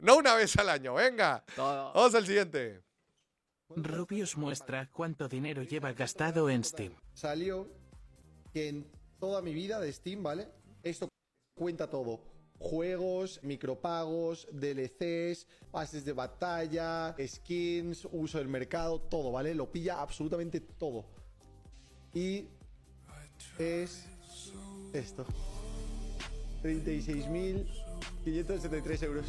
[0.00, 1.44] no una vez al año, venga.
[1.54, 1.92] Todo.
[1.92, 2.82] Vamos al siguiente.
[3.76, 6.92] Rubius muestra cuánto dinero lleva gastado en Steam.
[7.14, 7.68] salió
[8.52, 8.90] que en
[9.20, 10.48] toda mi vida de Steam, ¿vale?
[10.82, 11.08] Esto
[11.54, 12.20] cuenta todo.
[12.60, 19.52] Juegos, micropagos, DLCs, pases de batalla, skins, uso del mercado, todo, ¿vale?
[19.54, 21.06] Lo pilla absolutamente todo.
[22.14, 22.44] Y
[23.58, 24.06] es
[24.92, 25.24] esto.
[26.62, 29.26] 36.573 euros.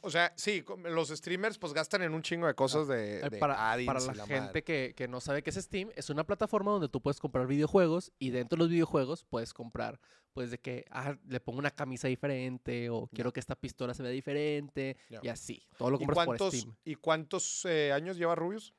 [0.00, 3.38] O sea, sí, los streamers pues gastan en un chingo de cosas de, Eh, de
[3.38, 6.88] para, la, la gente que, que no sabe qué es Steam, es una plataforma donde
[6.88, 10.00] tú puedes comprar videojuegos y dentro de los videojuegos puedes comprar,
[10.32, 14.02] pues de que ah, le pongo una camisa diferente o quiero que esta pistola se
[14.02, 15.62] vea diferente y así.
[15.76, 16.74] Todo lo ¿Y compras por Steam.
[16.84, 18.74] ¿y cuántos eh, años lleva Rubius?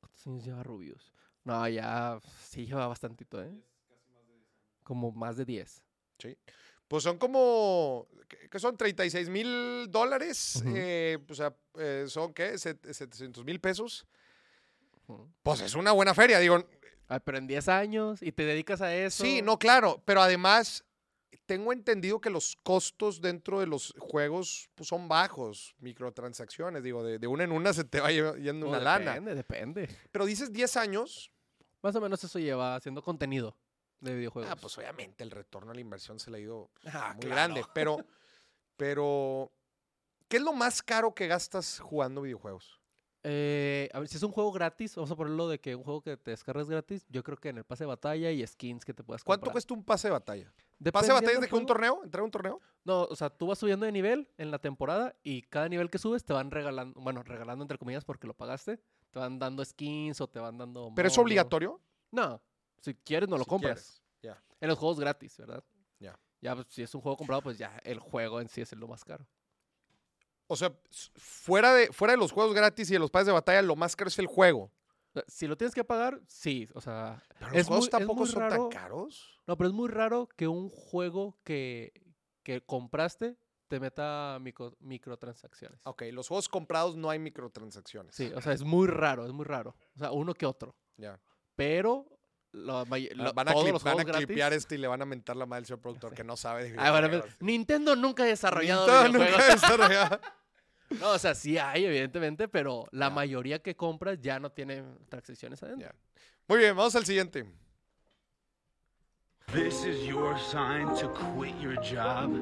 [0.00, 1.12] ¿Cuántos años lleva Rubius?
[1.44, 3.52] No, ya sí lleva bastantito, ¿eh?
[4.84, 5.82] Como más de 10.
[6.92, 8.76] Pues son como, ¿qué qué son?
[8.76, 10.62] 36 mil dólares.
[10.76, 12.58] Eh, o sea, eh, son, ¿qué?
[12.58, 14.06] Set- 700 mil pesos.
[15.42, 16.62] Pues es una buena feria, digo.
[17.08, 19.24] Ah, pero en 10 años y te dedicas a eso.
[19.24, 20.84] Sí, no, claro, pero además
[21.46, 27.18] tengo entendido que los costos dentro de los juegos pues, son bajos, microtransacciones, digo, de,
[27.18, 29.12] de una en una se te va yendo No, una lana.
[29.12, 29.88] Depende, depende.
[30.10, 31.32] Pero dices 10 años,
[31.80, 33.56] Más o menos eso lleva haciendo contenido
[34.02, 34.50] de videojuegos.
[34.50, 37.34] ah, pues obviamente el retorno a la inversión se le ha ido Ah, muy claro.
[37.54, 37.96] grande, pero,
[38.76, 39.52] pero,
[40.28, 42.78] ¿qué es lo más caro que gastas jugando videojuegos?
[43.24, 46.02] Eh, a ver, si es un juego gratis, vamos a ponerlo de que un juego
[46.02, 48.92] que te descargas gratis, yo creo que en el pase de batalla y skins que
[48.92, 49.52] te puedas ¿Cuánto comprar.
[49.52, 50.52] cuesta un pase de batalla?
[50.92, 52.02] ¿Pase de batalla es de que un torneo?
[52.02, 52.60] ¿Entrar a un torneo?
[52.82, 55.98] No, o sea, tú vas subiendo de nivel en la temporada y cada nivel que
[55.98, 58.80] subes te van regalando, bueno, regalando entre comillas porque lo pagaste,
[59.12, 60.90] te van dando skins o te van dando...
[60.96, 61.80] ¿Pero es obligatorio?
[62.10, 62.42] No,
[62.82, 63.98] si quieres no lo Si compras.
[64.60, 65.64] En los juegos gratis, ¿verdad?
[65.98, 66.16] Ya.
[66.40, 68.86] Ya, pues, si es un juego comprado, pues ya el juego en sí es lo
[68.86, 69.26] más caro.
[70.46, 70.72] O sea,
[71.16, 73.96] fuera de, fuera de los juegos gratis y de los pases de batalla, lo más
[73.96, 74.70] caro es el juego.
[75.26, 77.20] Si lo tienes que pagar, sí, o sea...
[77.40, 78.68] Pero los juegos muy- tampoco son raro.
[78.68, 79.40] tan caros.
[79.48, 81.92] No, pero es muy raro que un juego que,
[82.44, 85.80] que compraste te meta micro- microtransacciones.
[85.84, 88.14] Ok, los juegos comprados no hay microtransacciones.
[88.14, 89.74] Sí, o sea, es muy raro, es muy raro.
[89.96, 90.76] O sea, uno que otro.
[90.96, 91.20] Ya.
[91.56, 92.06] Pero
[92.88, 95.00] may- Ah, lo- van a, todos clip- los van a clipear este y le van
[95.02, 97.36] a mentar la madre al señor productor que no sabe de Ah, bueno, videojuegos.
[97.40, 100.20] Nintendo nunca ha desarrollado Nintendo nunca ha desarrollado.
[101.00, 103.14] No, o sea, sí hay, evidentemente, pero la Ya.
[103.14, 105.88] mayoría que compras ya no tiene transacciones adentro.
[105.88, 105.94] Ya.
[106.46, 107.46] Muy bien, vamos al siguiente.
[109.54, 112.34] This is your sign to quit your job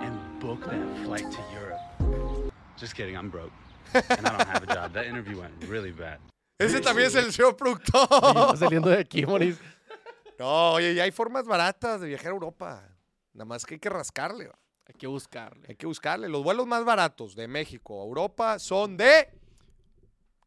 [0.00, 2.52] and book that flight to Europe.
[2.78, 3.52] Just kidding, I'm broke.
[3.92, 4.92] And I don't have a job.
[4.92, 6.18] That interview went really bad.
[6.58, 8.08] Ese también es el señor Y productor.
[8.10, 9.58] va saliendo de aquí, Moris.
[10.38, 12.86] No, oye, ya hay formas baratas de viajar a Europa.
[13.32, 14.48] Nada más que hay que rascarle.
[14.48, 14.58] va.
[14.86, 15.64] Hay que buscarle.
[15.66, 16.28] Hay que buscarle.
[16.28, 19.30] Los vuelos más baratos de México a Europa son de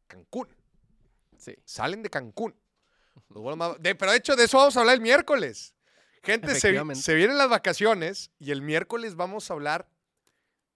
[0.06, 0.48] Cancún.
[1.40, 1.56] Sí.
[1.66, 2.56] Salen de Cancún.
[3.30, 5.74] Los vuelos más- de- pero de hecho, de eso vamos a hablar el miércoles.
[6.22, 9.90] Gente, se vienen las vacaciones y el miércoles vamos a hablar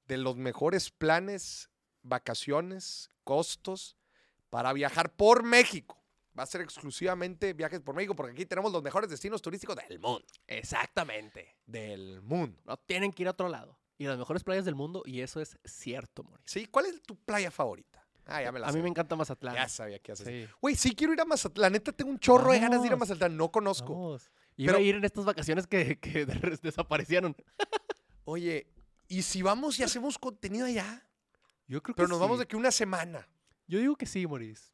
[0.07, 1.69] de los mejores planes,
[2.01, 3.95] vacaciones, costos
[4.53, 5.97] para viajar por México.
[6.37, 9.97] Va a ser exclusivamente viajes por México porque aquí tenemos los mejores destinos turísticos del
[9.99, 10.23] mundo.
[10.45, 11.55] Exactamente.
[11.65, 12.61] Del mundo.
[12.65, 13.79] No tienen que ir a otro lado.
[13.97, 16.45] Y las mejores playas del mundo, y eso es cierto, Moris.
[16.45, 16.67] ¿Sí?
[16.67, 18.05] ¿Cuál es tu playa favorita?
[18.27, 19.55] Ah, ya me la A mí me encanta Mazatlán.
[19.55, 20.49] Ya sabía que haces.
[20.61, 21.73] Güey, sí quiero ir a Mazatlán.
[21.73, 22.95] Neta, tengo un chorro de ganas de ir a.
[22.95, 23.35] Mazatlán.
[23.35, 23.93] No conozco.
[23.93, 24.31] Vamos.
[24.55, 27.35] Iba Pero- a ir en estas vacaciones que, que de- desaparecieron.
[28.25, 28.67] Oye,
[29.07, 31.07] ¿y si vamos y hacemos contenido allá?
[31.67, 33.27] Yo creo Pero nos vamos de que una semana.
[33.73, 34.71] Yo digo que sí, Moris.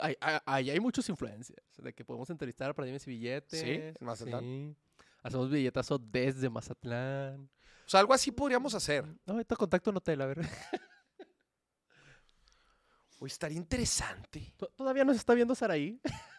[0.00, 3.62] Hay, hay, hay- hay muchos influencers de que podemos entrevistar para Dimes y Billetes.
[3.62, 4.40] en Mazatlán.
[4.42, 4.74] sí.
[5.22, 7.50] Hacemos billetazo desde Mazatlán.
[7.86, 9.04] O sea, algo así podríamos hacer.
[9.26, 10.38] No, ahorita contacto en hotel, a ver.
[13.20, 14.52] Oye, estaría interesante.
[14.56, 16.00] To- Todavía nos está viendo Saraí.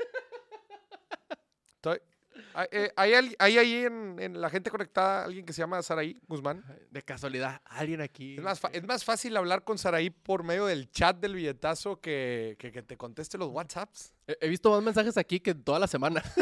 [2.59, 2.67] ¿Hay,
[3.13, 6.63] eh, hay ahí en, en la gente conectada alguien que se llama Saraí Guzmán?
[6.91, 8.35] De casualidad, alguien aquí.
[8.35, 12.01] Es más, fa- es más fácil hablar con Saraí por medio del chat del billetazo
[12.01, 14.13] que, que, que te conteste los WhatsApps.
[14.27, 16.21] He, he visto más mensajes aquí que toda la semana.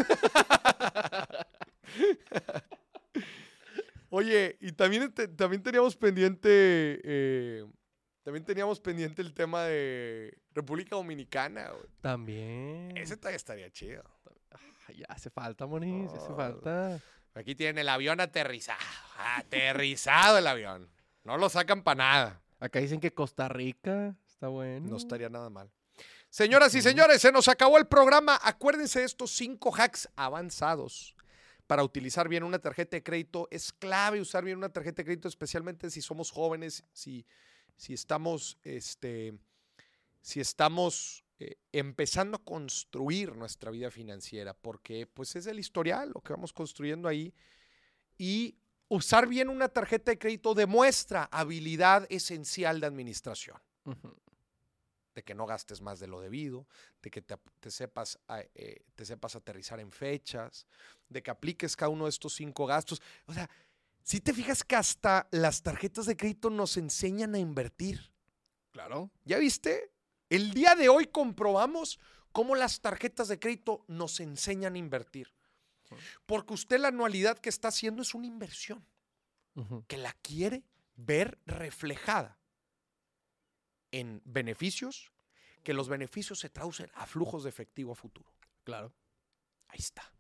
[4.09, 6.49] Oye, y también, te- también teníamos pendiente.
[7.03, 7.65] eh,
[8.24, 11.70] también teníamos pendiente el tema de República Dominicana.
[11.72, 11.86] güey.
[12.01, 12.95] También.
[12.97, 14.03] Ese todavía estaría chido.
[14.96, 16.36] Ya hace falta, Moniz, ya hace Oh.
[16.36, 17.00] falta.
[17.34, 18.80] Aquí tienen el avión aterrizado.
[19.38, 20.90] Aterrizado el avión.
[21.24, 22.42] No lo sacan para nada.
[22.60, 24.88] Acá dicen que Costa Rica está bueno.
[24.90, 25.70] No estaría nada mal.
[26.30, 28.40] Señoras y señores, se nos acabó el programa.
[28.44, 31.16] Acuérdense de estos cinco hacks avanzados
[31.68, 33.48] para utilizar bien una tarjeta de crédito.
[33.52, 37.26] Es clave usar bien una tarjeta de crédito, especialmente si somos jóvenes, si,
[37.76, 39.38] si estamos, este,
[40.22, 46.22] si estamos eh, empezando a construir nuestra vida financiera, porque pues es el historial lo
[46.22, 47.34] que vamos construyendo ahí.
[48.18, 48.58] Y
[48.88, 53.58] usar bien una tarjeta de crédito demuestra habilidad esencial de administración
[55.18, 56.68] de que no gastes más de lo debido,
[57.02, 58.20] de que te, sepas,
[58.54, 60.68] eh, te sepas aterrizar en fechas,
[61.10, 63.02] de que apliques cada uno de estos cinco gastos.
[63.26, 63.50] O sea,
[64.04, 68.14] si te fijas que hasta las tarjetas de crédito nos enseñan a invertir.
[68.70, 69.10] Claro.
[69.26, 69.92] ¿Ya viste?
[70.30, 71.99] El día de hoy comprobamos
[72.32, 75.34] cómo las tarjetas de crédito nos enseñan a invertir.
[76.25, 78.86] Porque usted la anualidad que está haciendo es una inversión
[79.88, 80.63] que la quiere
[80.95, 82.38] ver reflejada
[83.91, 85.11] en beneficios,
[85.63, 88.32] que los beneficios se traducen a flujos de efectivo a futuro.
[88.63, 88.93] Claro.
[89.69, 90.11] Ahí está.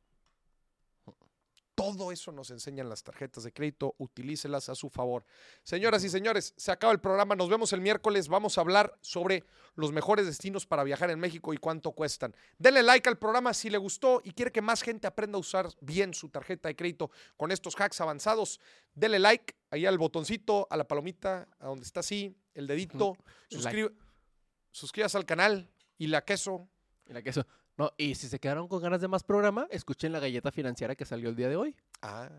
[1.77, 5.23] Todo eso nos enseñan las tarjetas de crédito, utilícelas a su favor.
[5.61, 9.43] Señoras y señores, se acaba el programa, nos vemos el miércoles, vamos a hablar sobre
[9.75, 12.35] los mejores destinos para viajar en México y cuánto cuestan.
[12.57, 15.69] Denle like al programa si le gustó y quiere que más gente aprenda a usar
[15.79, 18.59] bien su tarjeta de crédito con estos hacks avanzados.
[18.95, 23.15] Denle like ahí al botoncito, a la palomita, a donde está así, el dedito.
[23.51, 23.93] Suscri-
[24.71, 25.69] Suscríbase al canal
[25.99, 26.67] y la queso.
[27.05, 27.45] Mira que eso.
[27.77, 31.05] No, y si se quedaron con ganas de más programa, escuchen la galleta financiera que
[31.05, 31.75] salió el día de hoy.
[32.01, 32.29] Ah,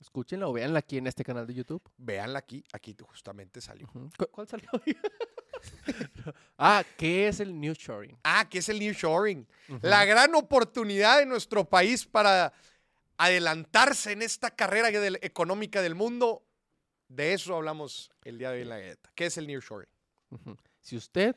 [0.00, 1.80] Escúchenla o véanla aquí en este canal de YouTube.
[1.96, 3.86] véanla aquí, aquí justamente salió.
[3.94, 4.10] Ujú.
[4.18, 4.96] ¿Cu- ¿Cuál salió hoy?
[6.58, 8.18] ah, ¿qué es el New Shoring?
[8.24, 9.46] Ah, que es el nearshoring.
[9.80, 12.52] La gran oportunidad de nuestro país para
[13.16, 16.42] adelantarse en esta carrera del- económica del mundo.
[17.08, 19.10] De eso hablamos el día de hoy en la galleta.
[19.14, 19.88] ¿Qué es el nearshoring?
[20.30, 20.56] Ujú.
[20.80, 21.36] Si usted,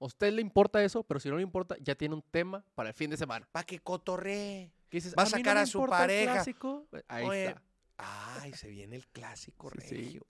[0.00, 2.90] a usted le importa eso, pero si no le importa, ya tiene un tema para
[2.90, 3.48] el fin de semana.
[3.52, 4.70] Para que cotorree.
[4.88, 5.14] ¿Qué dices?
[5.18, 6.32] Va a sacar a su importa el pareja".
[6.34, 6.86] clásico".
[7.08, 7.62] Ahí Oye, está.
[7.98, 9.94] Ay, se viene el clásico Sí, sí.
[9.96, 10.26] regio.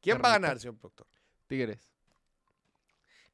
[0.00, 1.06] ¿Quién va a ganar, señor productor?
[1.46, 1.88] Tigres.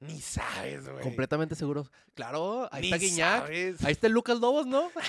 [0.00, 1.02] Ni sabes, güey.
[1.02, 1.90] Completamente seguros.
[2.14, 3.40] Claro, ahí Ni está Guiñac.
[3.42, 3.84] sabes.
[3.84, 4.90] Ahí está el Lucas Lobos, ¿no?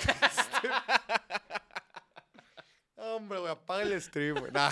[2.97, 4.51] Hombre, güey, apaga el stream, güey.
[4.51, 4.71] Nah.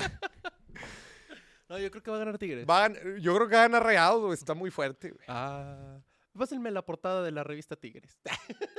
[1.69, 2.65] No, yo creo que va a ganar Tigres.
[2.67, 4.33] Va a yo creo que gana Regados, güey.
[4.33, 5.25] Está muy fuerte, güey.
[5.27, 5.99] Ah.
[6.37, 8.19] Pásenme la portada de la revista Tigres.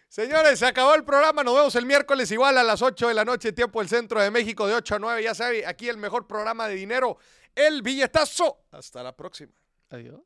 [0.09, 1.43] Señores, se acabó el programa.
[1.43, 4.31] Nos vemos el miércoles igual a las 8 de la noche, tiempo del centro de
[4.31, 5.23] México, de 8 a 9.
[5.23, 7.19] Ya sabe, aquí el mejor programa de dinero,
[7.55, 8.65] el billetazo.
[8.71, 9.53] Hasta la próxima.
[9.91, 10.21] Adiós.